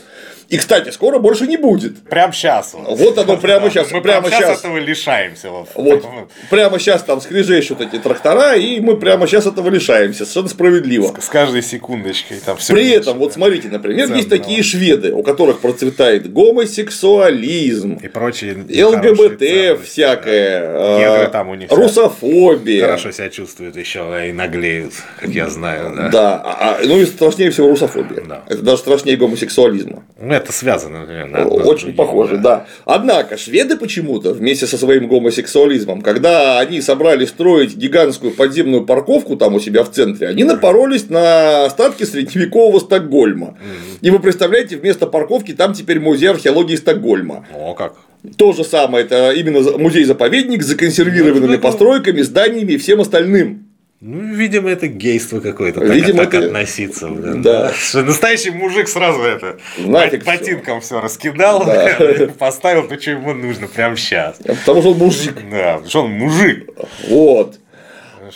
[0.48, 2.02] И, кстати, скоро больше не будет.
[2.04, 2.72] Прям сейчас.
[2.72, 4.61] Вот, Вот оно прямо сейчас, Мы прямо прямо сейчас.
[4.61, 5.50] этого лишаемся.
[5.50, 5.68] Вот.
[5.74, 6.04] Вот
[6.50, 10.24] прямо сейчас там скрежещут эти трактора, и мы прямо сейчас этого лишаемся.
[10.24, 11.14] Совершенно справедливо.
[11.20, 12.72] С каждой секундочкой там все.
[12.72, 14.30] При этом, вот смотрите, например, есть Ценного.
[14.30, 20.98] такие шведы, у которых процветает гомосексуализм, и прочие ЛГБТ ценности, всякое, да.
[20.98, 22.87] Негры там у них русофобия.
[22.87, 25.94] Хорошо себя чувствуют еще и наглеют, как я знаю.
[25.94, 26.08] Да.
[26.08, 28.22] Да, а- а, ну и страшнее всего русофобия.
[28.26, 28.42] Да.
[28.48, 30.04] Это даже страшнее гомосексуализма.
[30.18, 31.05] Ну, это связано.
[31.07, 32.66] наверное, Очень другим, похоже, да.
[32.85, 39.55] Однако шведы почему-то вместе со своим гомосексуализмом, когда они собрали строить гигантскую подземную парковку там
[39.55, 43.59] у себя в центре, они напоролись на остатки средневекового Стокгольма.
[44.01, 47.46] И вы представляете, вместо парковки там теперь музей археологии Стокгольма.
[47.55, 47.94] О, как.
[48.37, 53.67] То же самое, это именно за- музей-заповедник с законсервированными Ну, постройками, зданиями и всем остальным.
[54.00, 55.80] Ну, видимо, это гейство какое-то.
[55.80, 57.08] так- Видимо, так, это- относиться.
[57.08, 57.72] блин, Да.
[57.72, 60.30] Что настоящий мужик сразу это Нафиг всё.
[60.30, 61.96] ботинкам все раскидал, Да.
[62.38, 64.37] поставил то, что ему нужно прямо сейчас.
[64.37, 65.34] Потому что он мужик.
[65.50, 66.68] Да, потому что он мужик.
[67.08, 67.58] Вот.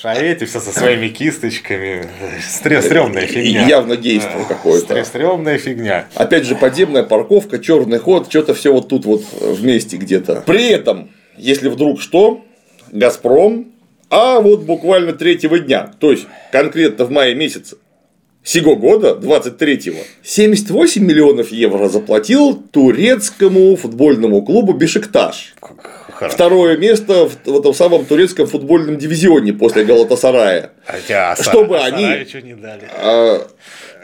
[0.05, 2.07] А эти все со своими кисточками.
[2.40, 3.66] Стрёмная фигня.
[3.68, 5.05] Явно действо какое-то.
[5.05, 6.07] Стрёмная фигня.
[6.16, 10.42] Опять же, подземная парковка, черный ход, что-то все вот тут вот вместе где-то.
[10.46, 12.42] При этом, если вдруг что,
[12.90, 13.66] Газпром,
[14.12, 17.79] а вот буквально третьего дня, то есть конкретно в мае месяце,
[18.44, 25.55] сего года, 23-го, 78 миллионов евро заплатил турецкому футбольному клубу Бешикташ.
[26.23, 26.37] Хорошо.
[26.37, 30.71] Второе место в, в этом самом турецком футбольном дивизионе после Галатасарая.
[30.87, 32.05] Хотя, а чтобы а они,
[32.43, 32.89] не дали.
[32.97, 33.45] А,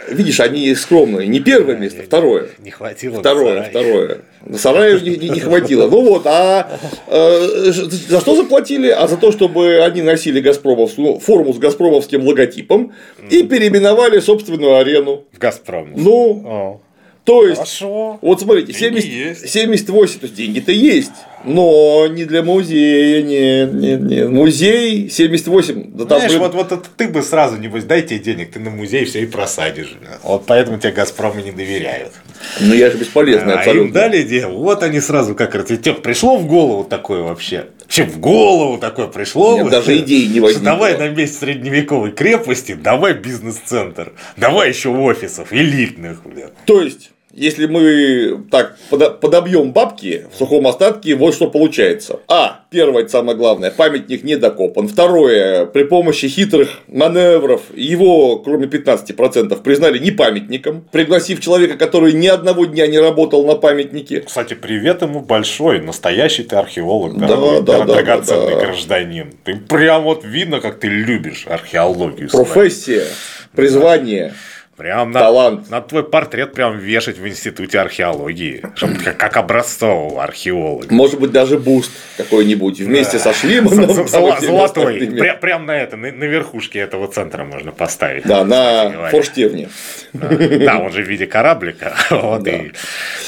[0.09, 1.29] видишь, они скромные.
[1.29, 2.49] Не первое место, второе.
[2.59, 3.21] Не хватило.
[3.21, 4.19] Второе, второе.
[4.57, 5.89] Сараю не, не, не хватило.
[5.89, 6.69] Ну вот, а
[7.07, 8.89] э, за что заплатили?
[8.89, 12.95] А за то, чтобы они носили Газпромов, форму с Газпромовским логотипом
[13.31, 15.25] и переименовали собственную арену.
[15.33, 15.93] В Газпром.
[15.95, 16.43] Ну.
[16.45, 16.81] О.
[17.29, 18.19] То есть, Хорошо.
[18.23, 21.13] вот смотрите, 70, 78, то есть деньги-то есть,
[21.45, 24.31] но не для музея, нет, нет, нет.
[24.31, 25.91] Музей 78.
[25.93, 26.41] Да там Знаешь, блин...
[26.41, 29.27] вот, вот это ты бы сразу, небось, дай тебе денег, ты на музей все и
[29.27, 29.95] просадишь.
[30.23, 32.15] Вот поэтому тебе Газпромы не доверяют.
[32.61, 33.89] Ну я же бесполезный а абсолютно.
[33.89, 37.67] им дали дело, вот они сразу как это, тебе пришло в голову такое вообще?
[37.83, 39.59] Вообще в голову такое пришло?
[39.59, 40.65] Нет, даже идеи не возникло.
[40.65, 46.23] Давай на месте средневековой крепости, давай бизнес-центр, давай еще офисов элитных.
[46.25, 46.49] Блин.
[46.65, 48.77] То есть если мы так
[49.21, 52.21] подобьем бабки в сухом остатке, вот что получается.
[52.29, 52.65] А.
[52.71, 54.89] Первое, самое главное, памятник не докопан.
[54.89, 62.27] Второе, при помощи хитрых маневров его, кроме 15%, признали не памятником, пригласив человека, который ни
[62.27, 64.21] одного дня не работал на памятнике.
[64.21, 68.67] Кстати, привет ему большой, настоящий ты археолог, да, дорогой, да, да, драгоценный да, да.
[68.67, 69.33] гражданин.
[69.45, 72.29] Ты прям вот видно, как ты любишь археологию.
[72.29, 73.07] Профессия,
[73.55, 74.35] призвание.
[74.79, 75.71] Прям на, Талант.
[75.71, 80.95] на твой портрет прям вешать в институте археологии, чтобы как, как образцового археолога.
[80.95, 84.07] Может быть, даже бюст какой-нибудь вместе со Шлиманом.
[84.07, 85.11] Золотой.
[85.41, 88.23] Прям на это, на верхушке этого центра можно поставить.
[88.25, 89.69] Да, на форштевне.
[90.13, 91.95] Да, он же в виде кораблика.
[92.29, 92.73] Вот и,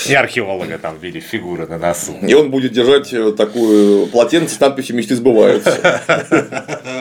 [0.06, 2.16] и археолога там в виде фигуры на носу.
[2.22, 6.00] И он будет держать такую полотенце с надписью «Мечты сбываются».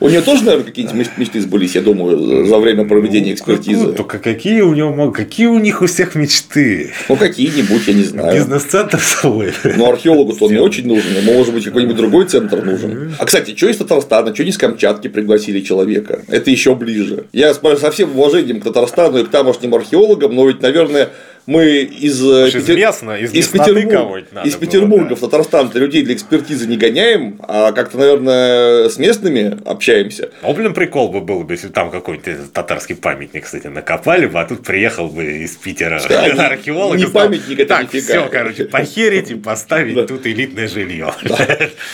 [0.00, 3.86] У нее тоже, наверное, какие-нибудь мечты сбылись, я думаю, за время проведения экспертизы экспертизы.
[3.86, 6.92] Ну, только какие у него какие у них у всех мечты?
[7.08, 8.34] Ну, какие-нибудь, я не знаю.
[8.34, 9.52] Бизнес-центр свой.
[9.64, 13.14] Ну, археологу-то он не очень нужен, ему, может быть, какой-нибудь другой центр нужен.
[13.18, 16.22] А, кстати, что из Татарстана, что не с Камчатки пригласили человека?
[16.28, 17.24] Это еще ближе.
[17.32, 21.10] Я со всем уважением к Татарстану и к тамошним археологам, но ведь, наверное,
[21.46, 22.76] мы из, э, Петер...
[22.76, 25.14] местно, из, из, Петербурга, из Петербурга да.
[25.14, 30.30] в Татарстан людей для экспертизы не гоняем, а как-то, наверное, с местными общаемся.
[30.42, 34.44] Ну, блин, прикол бы был бы, если там какой-нибудь татарский памятник, кстати, накопали бы, а
[34.44, 36.96] тут приехал бы из Питера да, археолог.
[36.96, 41.12] Не памятник, это так, все, короче, похерить и поставить тут элитное жилье.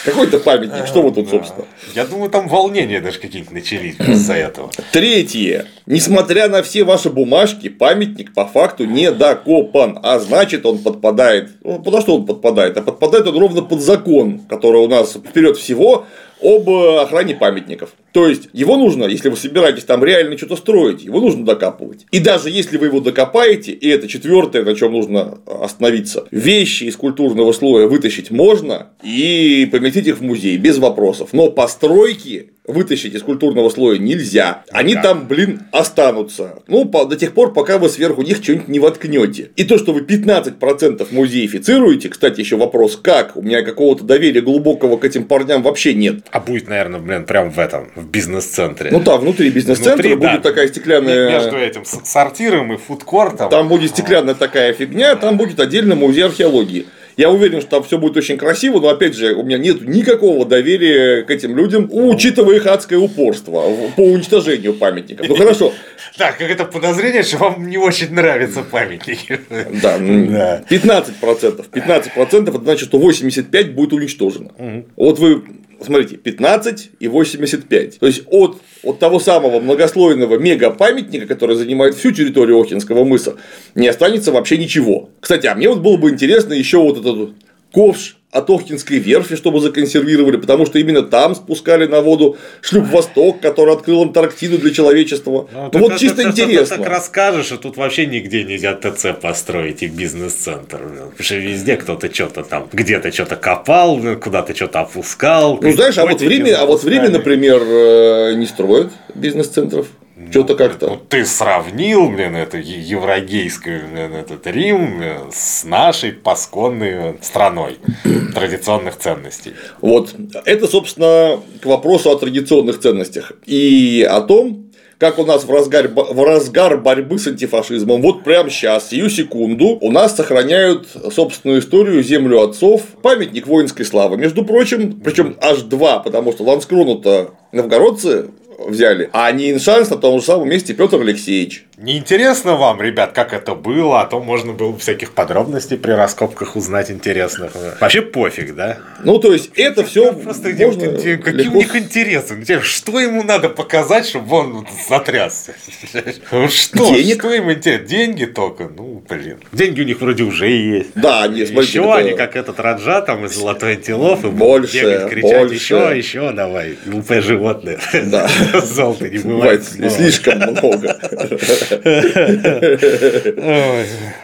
[0.04, 1.66] Какой-то памятник, что вот тут, собственно?
[1.94, 4.70] Я думаю, там волнения даже какие-то начались из-за этого.
[4.92, 5.66] Третье.
[5.86, 9.10] Несмотря на все ваши бумажки, памятник по факту не
[9.44, 11.50] докопан, а значит он подпадает.
[11.62, 12.76] Ну, подо что он подпадает?
[12.76, 16.06] А подпадает он ровно под закон, который у нас вперед всего
[16.42, 17.90] об охране памятников.
[18.12, 22.06] То есть его нужно, если вы собираетесь там реально что-то строить, его нужно докапывать.
[22.10, 26.96] И даже если вы его докопаете, и это четвертое, на чем нужно остановиться, вещи из
[26.96, 31.30] культурного слоя вытащить можно и поместить их в музей без вопросов.
[31.32, 34.64] Но постройки вытащить из культурного слоя нельзя.
[34.70, 35.02] Они да.
[35.02, 36.62] там, блин, останутся.
[36.68, 39.50] Ну, до тех пор, пока вы сверху них что-нибудь не воткнете.
[39.56, 43.36] И то, что вы 15% музеифицируете, кстати, еще вопрос, как?
[43.36, 46.24] У меня какого-то доверия глубокого к этим парням вообще нет.
[46.30, 48.90] А будет, наверное, блин, прям в этом, в бизнес-центре.
[48.90, 50.50] Ну да, внутри бизнес-центра внутри, будет да.
[50.50, 51.30] такая стеклянная.
[51.30, 53.48] Между этим сортиром и фудкортом.
[53.48, 56.86] Там будет стеклянная такая фигня, там будет отдельно музей археологии.
[57.16, 60.46] Я уверен, что там все будет очень красиво, но опять же, у меня нет никакого
[60.46, 63.64] доверия к этим людям, учитывая их адское упорство
[63.96, 65.28] по уничтожению памятников.
[65.28, 65.72] Ну хорошо.
[66.18, 69.40] Так, как это подозрение, что вам не очень нравятся памятники.
[69.82, 71.70] Да, 15%.
[71.72, 74.50] 15% это значит, что 85 будет уничтожено.
[74.94, 75.42] Вот вы
[75.84, 77.98] смотрите, 15 и 85.
[77.98, 83.36] То есть от, от того самого многослойного мега-памятника, который занимает всю территорию Охинского мыса,
[83.74, 85.10] не останется вообще ничего.
[85.20, 87.34] Кстати, а мне вот было бы интересно еще вот этот
[87.72, 93.40] ковш от Охтинской верфи, чтобы законсервировали, потому что именно там спускали на воду шлюп «Восток»,
[93.40, 95.48] который открыл Антарктиду для человечества.
[95.52, 96.76] Ну, ну вот чисто интересно.
[96.76, 100.78] Ты так расскажешь, и тут вообще нигде нельзя ТЦ построить и бизнес-центр.
[100.78, 105.58] Потому что везде кто-то что-то там, где-то что-то копал, куда-то что-то опускал.
[105.60, 109.88] Ну, знаешь, а вот, время, а вот время, например, э, не строят бизнес-центров.
[110.30, 110.88] Что-то как-то.
[110.88, 117.78] Ну, ты сравнил, блин, это еврогейскую, блин, этот Рим блин, с нашей пасконной страной
[118.34, 119.54] традиционных ценностей.
[119.80, 120.14] Вот.
[120.44, 125.88] Это, собственно, к вопросу о традиционных ценностях и о том, как у нас в разгар,
[125.88, 132.04] в разгар борьбы с антифашизмом, вот прямо сейчас, сию секунду, у нас сохраняют собственную историю
[132.04, 134.16] землю отцов, памятник воинской славы.
[134.16, 138.28] Между прочим, причем аж два, потому что Ланскрону-то новгородцы
[138.68, 141.64] взяли, а не Иншанс на том же самом месте Петр Алексеевич.
[141.82, 146.54] Не интересно вам, ребят, как это было, а то можно было всяких подробностей при раскопках
[146.54, 147.50] узнать интересных.
[147.80, 148.78] Вообще пофиг, да?
[149.02, 151.56] Ну, то есть, это все Просто где, где, какие легко...
[151.56, 152.60] у них интересы?
[152.62, 155.54] Что ему надо показать, чтобы он затрясся?
[156.48, 156.94] Что?
[156.94, 157.18] Денег?
[157.18, 157.88] Что им интересно?
[157.88, 158.68] Деньги только?
[158.68, 159.38] Ну, блин.
[159.50, 160.90] Деньги у них вроде уже есть.
[160.94, 165.54] Да, они, смотрите, Еще они, как этот Раджа, там, из Золотой Антилофы, больше, кричать, больше.
[165.54, 167.80] еще, еще давай, глупое животное.
[168.04, 168.28] Да.
[168.62, 169.64] Золото не бывает.
[169.64, 170.96] Слишком много.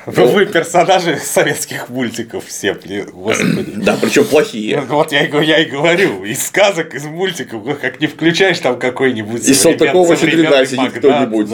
[0.06, 2.74] Вы персонажи советских мультиков все,
[3.12, 3.72] господи.
[3.76, 4.80] Да, причем плохие.
[4.88, 9.60] Вот я, я и говорю, из сказок, из мультиков, как не включаешь там какой-нибудь Из
[9.60, 11.48] Салтыкова Щедрина сидит кто-нибудь.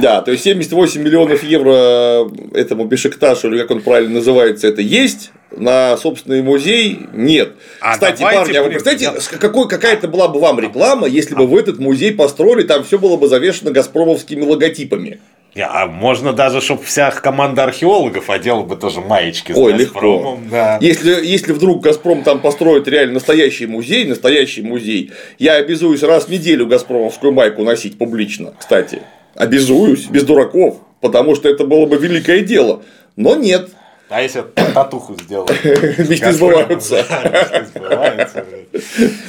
[0.00, 5.32] Да, то есть 78 миллионов евро этому Бешикташу, или как он правильно называется, это есть,
[5.56, 7.52] на собственный музей нет.
[7.80, 11.56] А Кстати, парни, а вы представляете, какой, какая-то была бы вам реклама, если бы в
[11.56, 15.20] этот музей построили, там все было бы завешено газпромовскими логотипами.
[15.56, 20.44] А можно даже, чтобы вся команда археологов одела бы тоже маечки с Ой, Газпромом.
[20.44, 20.50] Легко.
[20.50, 20.78] Да.
[20.80, 26.28] Если, если вдруг Газпром там построит реально настоящий музей, настоящий музей, я обязуюсь раз в
[26.28, 29.02] неделю Газпромовскую майку носить публично, кстати.
[29.36, 32.82] Обязуюсь, без дураков, потому что это было бы великое дело.
[33.16, 33.70] Но нет,
[34.14, 34.44] а если
[34.74, 35.50] татуху сделать?
[35.64, 37.04] Мечты сбываются.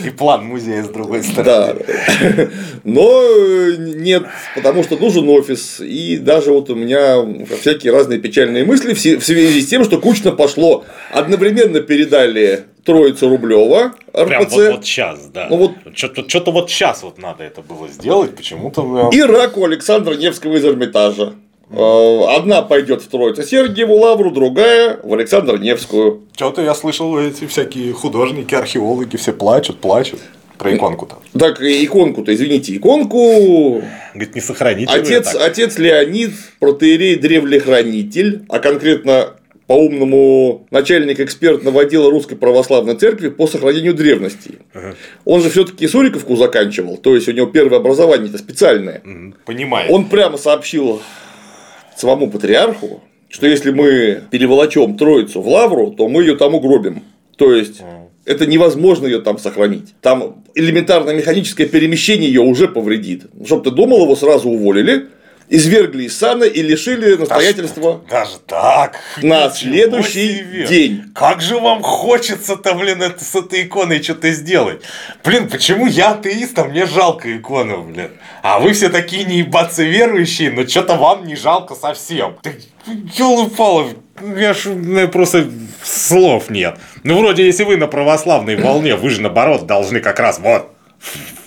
[0.05, 1.83] И план музея с другой стороны.
[1.85, 2.49] Да.
[2.83, 5.79] Но нет, потому что нужен офис.
[5.79, 7.17] И даже вот у меня
[7.59, 10.85] всякие разные печальные мысли в связи с тем, что кучно пошло.
[11.11, 14.27] Одновременно передали Троица Рублева, РПЦ.
[14.27, 15.47] Прям вот, вот сейчас, да.
[15.49, 15.71] Ну, вот...
[15.95, 19.09] Что-то, что-то вот сейчас вот надо это было сделать, почему-то.
[19.11, 21.33] И раку Александра Невского из Эрмитажа.
[21.71, 26.21] Э, одна пойдет в Троицу Сергиеву Лавру, другая в Александр Невскую.
[26.35, 30.19] Что-то я слышал, эти всякие художники, археологи все плачут, плачут.
[30.57, 31.17] Про иконку-то.
[31.37, 33.81] Так, иконку-то, извините, иконку.
[34.13, 34.89] Говорит, не сохранить.
[34.89, 39.33] Отец, отец Леонид, протеерей древлехранитель, а конкретно
[39.67, 44.59] по-умному начальник экспертного отдела Русской Православной Церкви по сохранению древности.
[44.73, 44.95] Ага.
[45.25, 49.01] Он же все-таки Суриковку заканчивал, то есть у него первое образование это специальное.
[49.45, 49.91] Понимаю.
[49.91, 51.01] Он прямо сообщил
[51.95, 57.03] самому патриарху, что если мы переволочем Троицу в Лавру, то мы ее там угробим.
[57.37, 57.81] То есть
[58.25, 59.93] это невозможно ее там сохранить.
[60.01, 63.25] Там элементарно механическое перемещение ее уже повредит.
[63.45, 65.07] Чтобы ты думал, его сразу уволили,
[65.49, 68.01] извергли из сана и лишили настоятельства.
[68.09, 68.99] Даже, даже так?
[69.21, 71.11] На следующий день.
[71.13, 74.81] Как же вам хочется-то, блин, это, с этой иконой что-то сделать?
[75.23, 78.11] Блин, почему я атеист, а мне жалко икону, блин?
[78.41, 82.37] А вы все такие не ебаться верующие, но что-то вам не жалко совсем.
[82.41, 82.61] Ты,
[83.17, 83.97] ёлы-палы,
[84.37, 85.49] я ж, у просто
[85.83, 86.77] слов нет.
[87.03, 90.71] Ну, вроде, если вы на православной волне, вы же, наоборот, должны как раз вот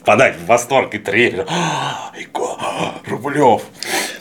[0.09, 1.47] впадать в восторг и трепет.
[3.07, 3.61] Рублев.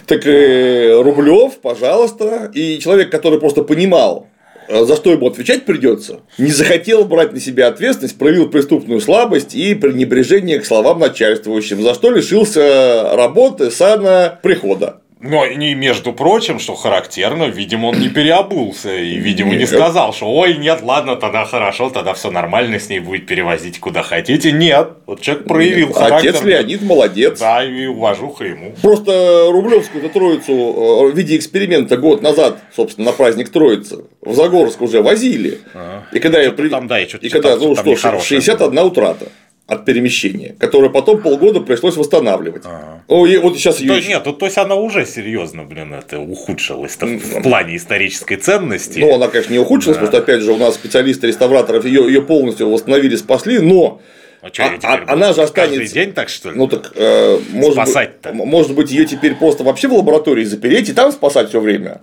[0.06, 2.52] Так э, Рублев, пожалуйста.
[2.54, 4.28] И человек, который просто понимал,
[4.68, 9.56] э, за что ему отвечать придется, не захотел брать на себя ответственность, проявил преступную слабость
[9.56, 15.00] и пренебрежение к словам начальствующим, за что лишился работы, сана, прихода.
[15.20, 20.28] Но не между прочим, что характерно, видимо, он не переобулся и, видимо, не сказал, что
[20.28, 24.52] ой, нет, ладно, тогда хорошо, тогда все нормально, с ней будет перевозить куда хотите.
[24.52, 26.30] Нет, вот человек проявил характер.
[26.30, 27.40] Отец Леонид молодец.
[27.40, 28.74] Да, и уважуха ему.
[28.82, 34.82] Просто Рублевскую Троицу э, в виде эксперимента год назад, собственно, на праздник Троицы в Загорск
[34.82, 35.60] уже возили.
[35.74, 36.08] Ага.
[36.12, 36.70] И когда я при...
[36.70, 39.28] там, да, и, и когда, ну что, 61 утрата
[39.68, 42.64] от перемещения, которое потом полгода пришлось восстанавливать.
[42.66, 43.04] Ага.
[43.08, 44.02] О, и вот сейчас ее...
[44.02, 49.00] То, нет, то, то есть она уже серьезно, блин, это ухудшилась в плане исторической ценности.
[49.00, 50.02] Ну, она, конечно, не ухудшилась, да.
[50.04, 54.02] просто опять же у нас специалисты реставраторов ее, ее полностью восстановили, спасли, но
[54.42, 55.80] а, что, а, а она же останется.
[55.80, 56.58] Каждый день так что ли?
[56.58, 60.94] Ну так э, может, быть, может быть ее теперь просто вообще в лаборатории запереть и
[60.94, 62.00] там спасать все время.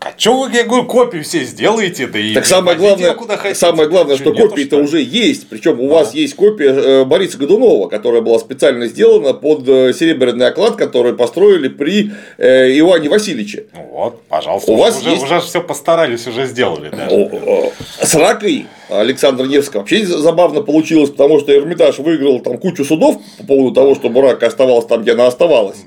[0.00, 3.58] А что вы, я говорю, копию все сделаете, да и Так самое главное, куда хотите.
[3.58, 5.48] самое главное, что, что копии-то уже есть.
[5.48, 5.94] Причем у а.
[5.94, 11.14] вас есть копия э, Бориса Годунова, которая была специально сделана под э, серебряный оклад, который
[11.14, 13.66] построили при э, Иване Васильевиче.
[13.74, 14.72] Ну вот, пожалуйста.
[14.72, 15.22] У вас уже, есть...
[15.22, 16.90] уже все постарались, уже сделали.
[16.90, 17.72] Даже.
[18.00, 23.44] С ракой Александра Невского вообще забавно получилось, потому что Эрмитаж выиграл там кучу судов по
[23.44, 25.78] поводу того, чтобы рака оставалась там, где она оставалась.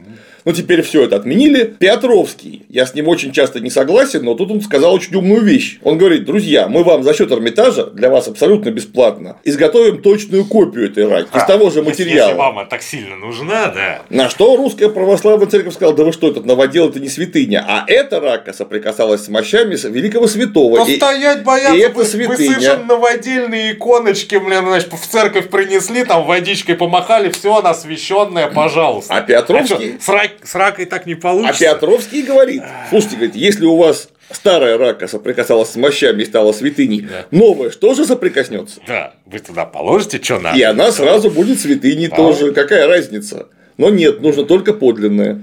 [0.46, 1.76] Ну, теперь все это отменили.
[1.80, 5.80] Петровский, я с ним очень часто не согласен, но тут он сказал очень умную вещь.
[5.84, 10.86] Он говорит, друзья, мы вам за счет Эрмитажа, для вас абсолютно бесплатно, изготовим точную копию
[10.86, 12.30] этой раки а, из того же материала.
[12.30, 14.02] Если вам так сильно нужна, да.
[14.10, 17.84] На что русская православная церковь сказала, да вы что, этот новодел это не святыня, а
[17.88, 20.86] эта рака соприкасалась с мощами великого святого.
[20.86, 22.30] Да и, стоять боятся, и это вы, святыня.
[22.30, 28.48] вы совершенно новодельные иконочки, блин, значит, в церковь принесли, там водичкой помахали, все, она освященная,
[28.48, 29.14] пожалуйста.
[29.14, 29.74] А Петровский?
[29.74, 30.10] А что, с
[30.54, 31.72] ракой так не получится.
[31.72, 36.52] А Петровский говорит, слушайте, говорит, если у вас старая рака соприкасалась с мощами и стала
[36.54, 37.26] святыней, да.
[37.32, 38.82] новая что же соприкоснется?
[38.88, 40.58] Да, вы туда положите, что надо.
[40.58, 42.52] И она сразу будет святыней тоже.
[42.52, 43.48] Какая разница?
[43.78, 45.42] Но нет, нужно только подлинное.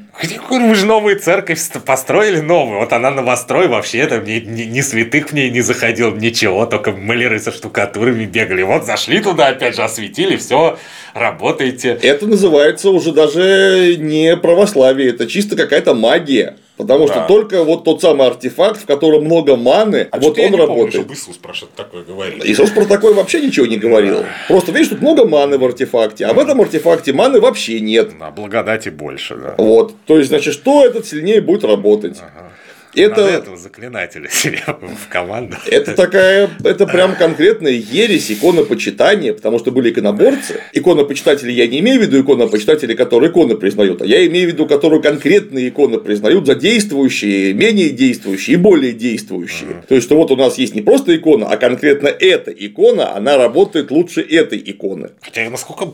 [0.51, 2.81] Вы же новую церковь построили новую.
[2.81, 6.93] Вот она новострой вообще там ни, ни, ни святых в ней не заходил, ничего, только
[6.93, 8.63] маляры со штукатурами бегали.
[8.63, 10.79] Вот зашли туда, опять же, осветили, все,
[11.15, 11.99] работаете.
[12.03, 16.57] Это называется уже даже не православие, это чисто какая-то магия.
[16.79, 17.13] Потому да.
[17.13, 21.07] что только вот тот самый артефакт, в котором много маны, а вот он работает.
[21.07, 22.39] Помню, Иисус про что-то такое говорил.
[22.45, 24.25] Иисус про такое вообще ничего не говорил.
[24.47, 28.17] Просто видишь, тут много маны в артефакте, а в этом артефакте маны вообще нет.
[28.17, 29.55] На благодати больше, да.
[29.59, 29.95] Вот.
[30.07, 32.19] То есть, значит, что этот сильнее будет работать.
[32.21, 32.53] Ага.
[32.99, 33.23] Это...
[33.23, 35.57] Надо этого заклинателя себе в команду.
[35.67, 40.61] Это такая, это прям конкретная ересь иконопочитания, потому что были иконоборцы.
[40.73, 44.67] Иконопочитатели я не имею в виду иконопочитатели, которые иконы признают, а я имею в виду,
[44.67, 49.71] которые конкретные иконы признают за действующие, менее действующие и более действующие.
[49.71, 49.87] Uh-huh.
[49.89, 53.37] То есть, что вот у нас есть не просто икона, а конкретно эта икона, она
[53.37, 55.11] работает лучше этой иконы.
[55.21, 55.87] Хотя, насколько,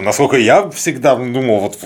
[0.00, 1.78] насколько я всегда думал, вот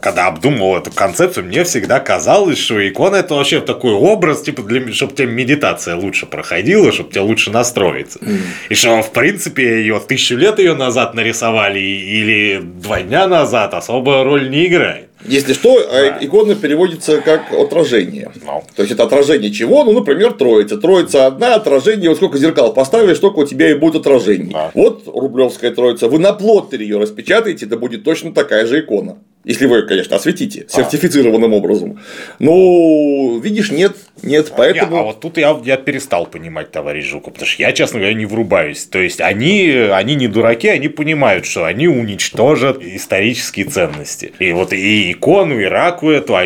[0.00, 4.92] когда обдумывал эту концепцию, мне всегда казалось, что икона это вообще такой образ, типа, для,
[4.92, 8.18] чтобы тебе медитация лучше проходила, чтобы тебе лучше настроиться.
[8.18, 8.38] Mm.
[8.68, 14.24] И что, в принципе, ее тысячу лет ее назад нарисовали или два дня назад особо
[14.24, 15.08] роль не играет.
[15.24, 16.18] Если что, а да.
[16.20, 18.30] икона переводится как отражение.
[18.46, 18.62] No.
[18.76, 19.82] То есть это отражение чего?
[19.82, 20.76] Ну, например, троица.
[20.76, 24.52] Троица одна, отражение, вот сколько зеркал поставишь, столько у тебя и будет отражение.
[24.52, 24.70] Да.
[24.74, 26.08] Вот рублевская троица.
[26.08, 29.18] Вы на плоттере ее распечатаете, да будет точно такая же икона.
[29.48, 30.76] Если вы, конечно, осветите а.
[30.76, 31.98] сертифицированным образом.
[32.38, 34.96] Ну, видишь, нет, нет, поэтому.
[34.96, 38.14] Я, а вот тут я, я перестал понимать, товарищ Жуков, потому что я, честно говоря,
[38.14, 38.84] не врубаюсь.
[38.84, 44.34] То есть они, они не дураки, они понимают, что они уничтожат исторические ценности.
[44.38, 46.44] И вот и икону, и раку эту, а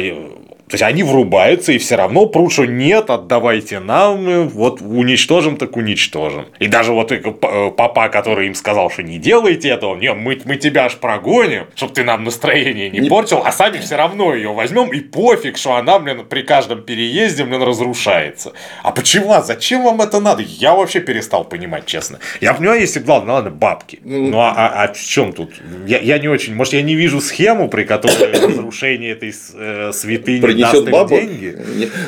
[0.73, 5.77] то есть они врубаются и все равно прут, что нет, отдавайте нам, вот уничтожим, так
[5.77, 6.47] уничтожим.
[6.61, 7.21] И даже вот э,
[7.77, 11.93] папа, который им сказал, что не делайте этого, не, мы, мы тебя аж прогоним, чтобы
[11.93, 15.75] ты нам настроение не, не портил, а сами все равно ее возьмем, и пофиг, что
[15.75, 18.55] она, блин, при каждом переезде, блин, разрушается.
[18.83, 19.35] А почему?
[19.35, 20.43] А зачем вам это надо?
[20.43, 22.19] Я вообще перестал понимать, честно.
[22.41, 24.01] Я понимаю, если главное, ладно, бабки.
[24.03, 25.53] Ну, ну а, а, а в чем тут?
[25.87, 30.62] Я, я не очень, может, я не вижу схему, при которой разрушение этой э, святыни
[30.63, 31.15] несет бабу.
[31.15, 31.59] Деньги?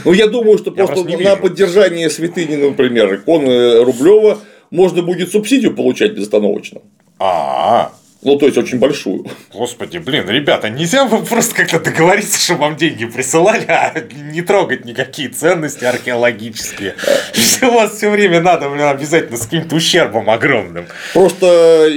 [0.05, 4.39] Ну, я думаю, что я просто на поддержание святыни, например, иконы Рублева
[4.71, 6.81] можно будет субсидию получать безостановочно.
[7.19, 8.04] А, -а, -а.
[8.25, 9.27] Ну, то есть очень большую.
[9.53, 13.95] Господи, блин, ребята, нельзя вы просто как-то договориться, чтобы вам деньги присылали, а
[14.33, 16.95] не трогать никакие ценности археологические.
[17.63, 20.87] У вас все время надо, блин, обязательно с каким-то ущербом огромным.
[21.13, 21.91] Просто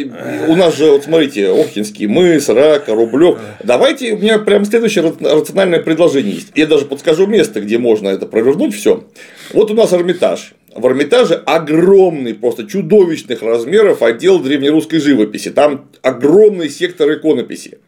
[0.48, 3.40] у нас же, вот смотрите, Охтинский мыс, Рака, Рублев.
[3.64, 6.50] Давайте, у меня прям следующее рациональное предложение есть.
[6.56, 9.06] Я даже подскажу место, где можно это провернуть все.
[9.54, 15.50] Вот у нас Эрмитаж в Эрмитаже огромный, просто чудовищных размеров отдел древнерусской живописи.
[15.50, 17.80] Там огромный сектор иконописи.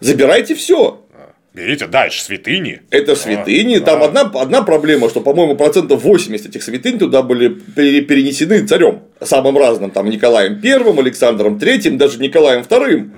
[0.00, 1.04] Забирайте все.
[1.52, 2.80] Берите дальше святыни.
[2.90, 3.76] Это святыни.
[3.76, 4.06] А, Там да.
[4.06, 9.00] одна, одна проблема, что, по-моему, процентов 80 этих святынь туда были перенесены царем.
[9.20, 9.90] Самым разным.
[9.90, 13.00] Там Николаем Первым, Александром Третьим, даже Николаем Вторым.
[13.00, 13.12] Угу.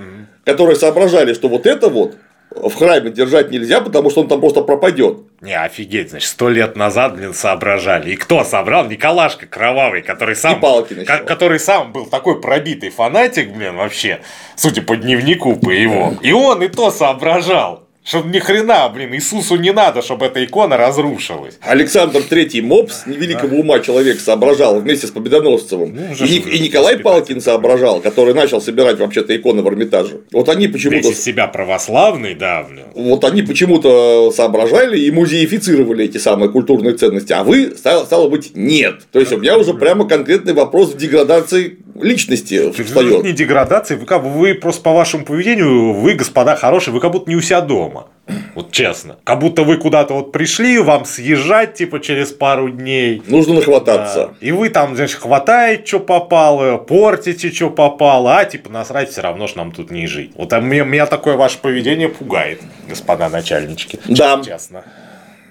[0.46, 2.16] Которые соображали, что вот это вот
[2.56, 5.18] в храме держать нельзя, потому что он там просто пропадет.
[5.40, 8.10] Не, офигеть, значит, сто лет назад, блин, соображали.
[8.12, 8.86] И кто собрал?
[8.86, 14.20] Николашка Кровавый, который сам, палки ко- который сам был такой пробитый фанатик, блин, вообще,
[14.56, 16.14] судя по дневнику, по его.
[16.22, 17.81] И он и то соображал.
[18.04, 21.58] Что ни хрена, блин, Иисусу не надо, чтобы эта икона разрушилась.
[21.60, 25.94] Александр Третий Мопс, невеликого ума человек, соображал вместе с Победоносцевым.
[25.94, 27.02] Ну, и, и Николай воспитатель.
[27.02, 30.22] Палкин соображал, который начал собирать вообще-то иконы в Эрмитаже.
[30.32, 32.86] Вот они Весь почему-то из себя православный, да, блин.
[32.94, 38.50] вот они почему-то соображали и музеифицировали эти самые культурные ценности, а вы, стало, стало быть,
[38.56, 39.02] нет.
[39.12, 43.24] То есть у меня уже прямо конкретный вопрос деградации личности встает.
[43.24, 47.12] не деградация, вы, как бы, вы просто по вашему поведению, вы, господа хорошие, вы как
[47.12, 48.08] будто не у себя дома.
[48.54, 49.16] Вот честно.
[49.24, 53.22] Как будто вы куда-то вот пришли, вам съезжать, типа, через пару дней.
[53.26, 54.28] Нужно нахвататься.
[54.28, 54.46] Да.
[54.46, 59.46] И вы там, значит, хватаете, что попало, портите, что попало, а типа насрать, все равно
[59.46, 60.32] ж нам тут не жить.
[60.36, 63.98] Вот а меня, меня такое ваше поведение пугает, господа начальнички.
[64.06, 64.40] Да.
[64.44, 64.84] Честно.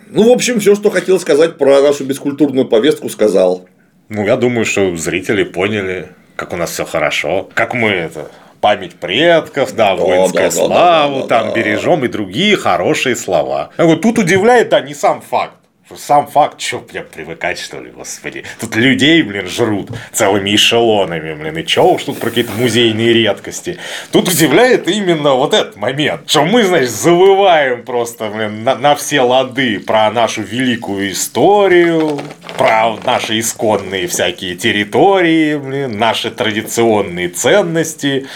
[0.09, 3.65] Ну, в общем, все, что хотел сказать про нашу бескультурную повестку, сказал.
[4.09, 6.09] Ну, я думаю, что зрители поняли,
[6.41, 8.31] как у нас все хорошо, как мы это
[8.61, 11.53] память предков, да, воинская да, да, славу, да, да, там да.
[11.53, 13.69] бережем и другие хорошие слова.
[13.77, 15.53] Я говорю, тут удивляет, да, не сам факт.
[15.91, 18.45] Что Сам факт, что, блин, привыкать, что ли, господи.
[18.61, 23.77] Тут людей, блин, жрут целыми эшелонами, блин, и чё уж тут про какие-то музейные редкости.
[24.11, 29.21] Тут удивляет именно вот этот момент, что мы, значит, завываем просто, блин, на, на все
[29.21, 32.21] лады про нашу великую историю,
[32.57, 38.27] про наши исконные всякие территории, блин, наши традиционные ценности.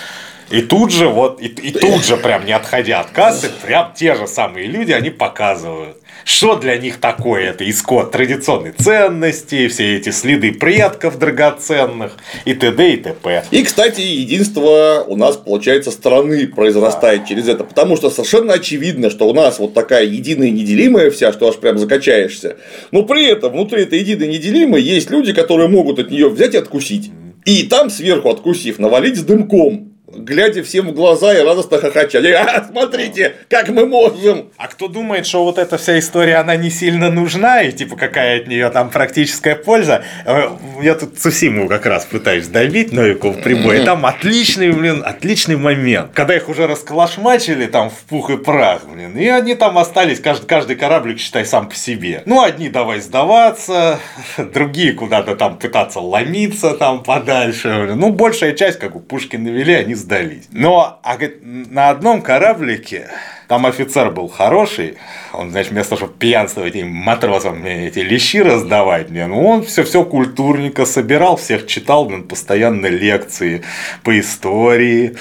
[0.52, 4.16] И тут же, вот, и, и тут же, прям не отходя от кассы, прям те
[4.16, 10.10] же самые люди, они показывают, что для них такое это исход традиционной ценности, все эти
[10.12, 12.93] следы предков драгоценных и т.д.
[12.93, 13.43] и т.п.
[13.50, 17.64] И, кстати, единство у нас, получается, страны произрастает через это.
[17.64, 21.80] Потому что совершенно очевидно, что у нас вот такая единая неделимая вся, что аж прям
[21.80, 22.58] закачаешься.
[22.91, 26.58] Но при этом внутри этой единой неделимой есть люди, которые могут от нее взять и
[26.58, 27.12] откусить.
[27.46, 29.95] И там сверху откусив, навалить с дымком.
[30.08, 32.20] Глядя всем в глаза и радостно хохоча.
[32.20, 34.49] А, смотрите, как мы можем.
[34.56, 38.41] А кто думает, что вот эта вся история, она не сильно нужна, и типа какая
[38.41, 40.49] от нее там практическая польза, э,
[40.84, 45.56] я тут Сусиму как раз пытаюсь добить Новику в прибой, и там отличный, блин, отличный
[45.56, 50.20] момент, когда их уже расколошмачили там в пух и прах, блин, и они там остались,
[50.20, 52.22] каждый, каждый кораблик, считай, сам по себе.
[52.26, 53.99] Ну, одни давай сдаваться,
[54.38, 57.99] другие куда-то там пытаться ломиться там подальше, блин.
[57.99, 60.48] ну, большая часть, как у пушки навели, они сдались.
[60.52, 63.08] Но а, говорит, на одном кораблике
[63.48, 64.98] там офицер был хороший,
[65.34, 69.84] он, значит, вместо чтобы пьянствовать этим матросам мне эти лещи раздавать, мне, ну, он все
[69.84, 73.64] все культурненько собирал, всех читал, блин, постоянно лекции
[74.04, 75.16] по истории,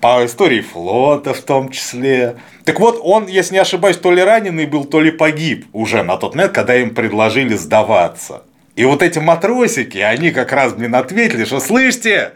[0.00, 2.36] по истории флота в том числе.
[2.64, 6.16] Так вот, он, если не ошибаюсь, то ли раненый был, то ли погиб уже на
[6.16, 8.42] тот момент, когда им предложили сдаваться.
[8.78, 12.32] И вот эти матросики, они как раз, блин, ответили, что слышите,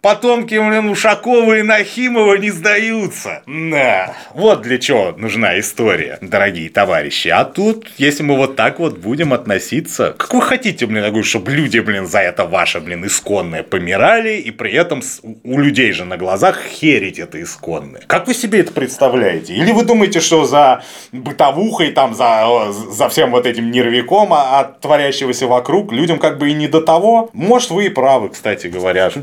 [0.00, 3.42] потомки, блин, Ушакова и Нахимова не сдаются.
[3.46, 7.28] Да, вот для чего нужна история, дорогие товарищи.
[7.28, 11.50] А тут, если мы вот так вот будем относиться, как вы хотите, блин, я чтобы
[11.50, 15.02] люди, блин, за это ваше, блин, исконное помирали, и при этом
[15.42, 18.02] у людей же на глазах херить это исконное.
[18.06, 19.54] Как вы себе это представляете?
[19.54, 24.80] Или вы думаете, что за бытовухой, там, за, за всем вот этим нервиком, а- от
[24.80, 27.30] творящегося вокруг, людям как бы и не до того?
[27.32, 29.20] Может, вы и правы, кстати говоря, что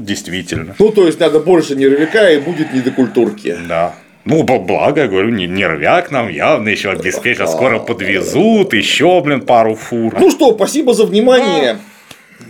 [0.66, 0.90] действительно.
[0.90, 3.56] Ну, то есть, надо больше нервика и будет не до культурки.
[3.68, 3.94] Да.
[4.26, 7.48] Ну, благо, я говорю, не- нервяк нам явно еще обеспечил.
[7.48, 10.16] Скоро подвезут, еще, блин, пару фур.
[10.18, 11.78] Ну что, спасибо за внимание.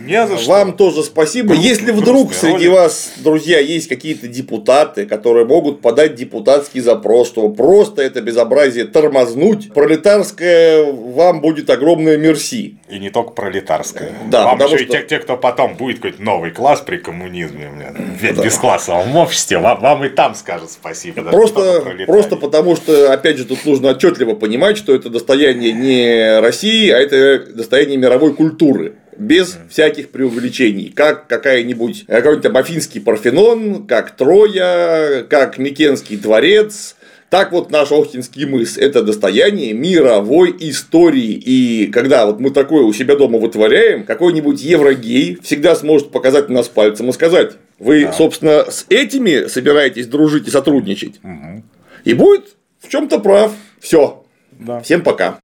[0.00, 0.50] Не за что.
[0.50, 1.48] Вам тоже спасибо.
[1.48, 2.70] Грустный- Если вдруг среди ролик.
[2.72, 9.72] вас, друзья, есть какие-то депутаты, которые могут подать депутатский запрос, чтобы просто это безобразие тормознуть,
[9.72, 12.76] пролетарское вам будет огромное мерси.
[12.88, 14.12] И не только пролетарская.
[14.30, 17.70] Да, Вам еще и что- те, те, кто потом будет какой-то новый класс при коммунизме,
[17.74, 21.22] блин, в бесклассовом обществе, вам, вам и там скажут спасибо.
[21.22, 26.90] Просто, просто потому, что, опять же, тут нужно отчетливо понимать, что это достояние не России,
[26.90, 28.94] а это достояние мировой культуры.
[29.18, 30.92] Без всяких преувеличений.
[30.94, 36.96] Как какая-нибудь, э, какой-нибудь там Афинский Парфенон, как Троя, как Микенский дворец.
[37.30, 41.32] Так вот наш Охтинский мыс– это достояние мировой истории.
[41.32, 46.56] И когда вот мы такое у себя дома вытворяем, какой-нибудь еврогей всегда сможет показать на
[46.56, 51.20] нас пальцем и сказать, вы, собственно, с этими собираетесь дружить и сотрудничать.
[52.04, 53.52] И будет в чем-то прав.
[53.80, 54.24] Все.
[54.52, 54.80] Да.
[54.80, 55.32] Всем пока.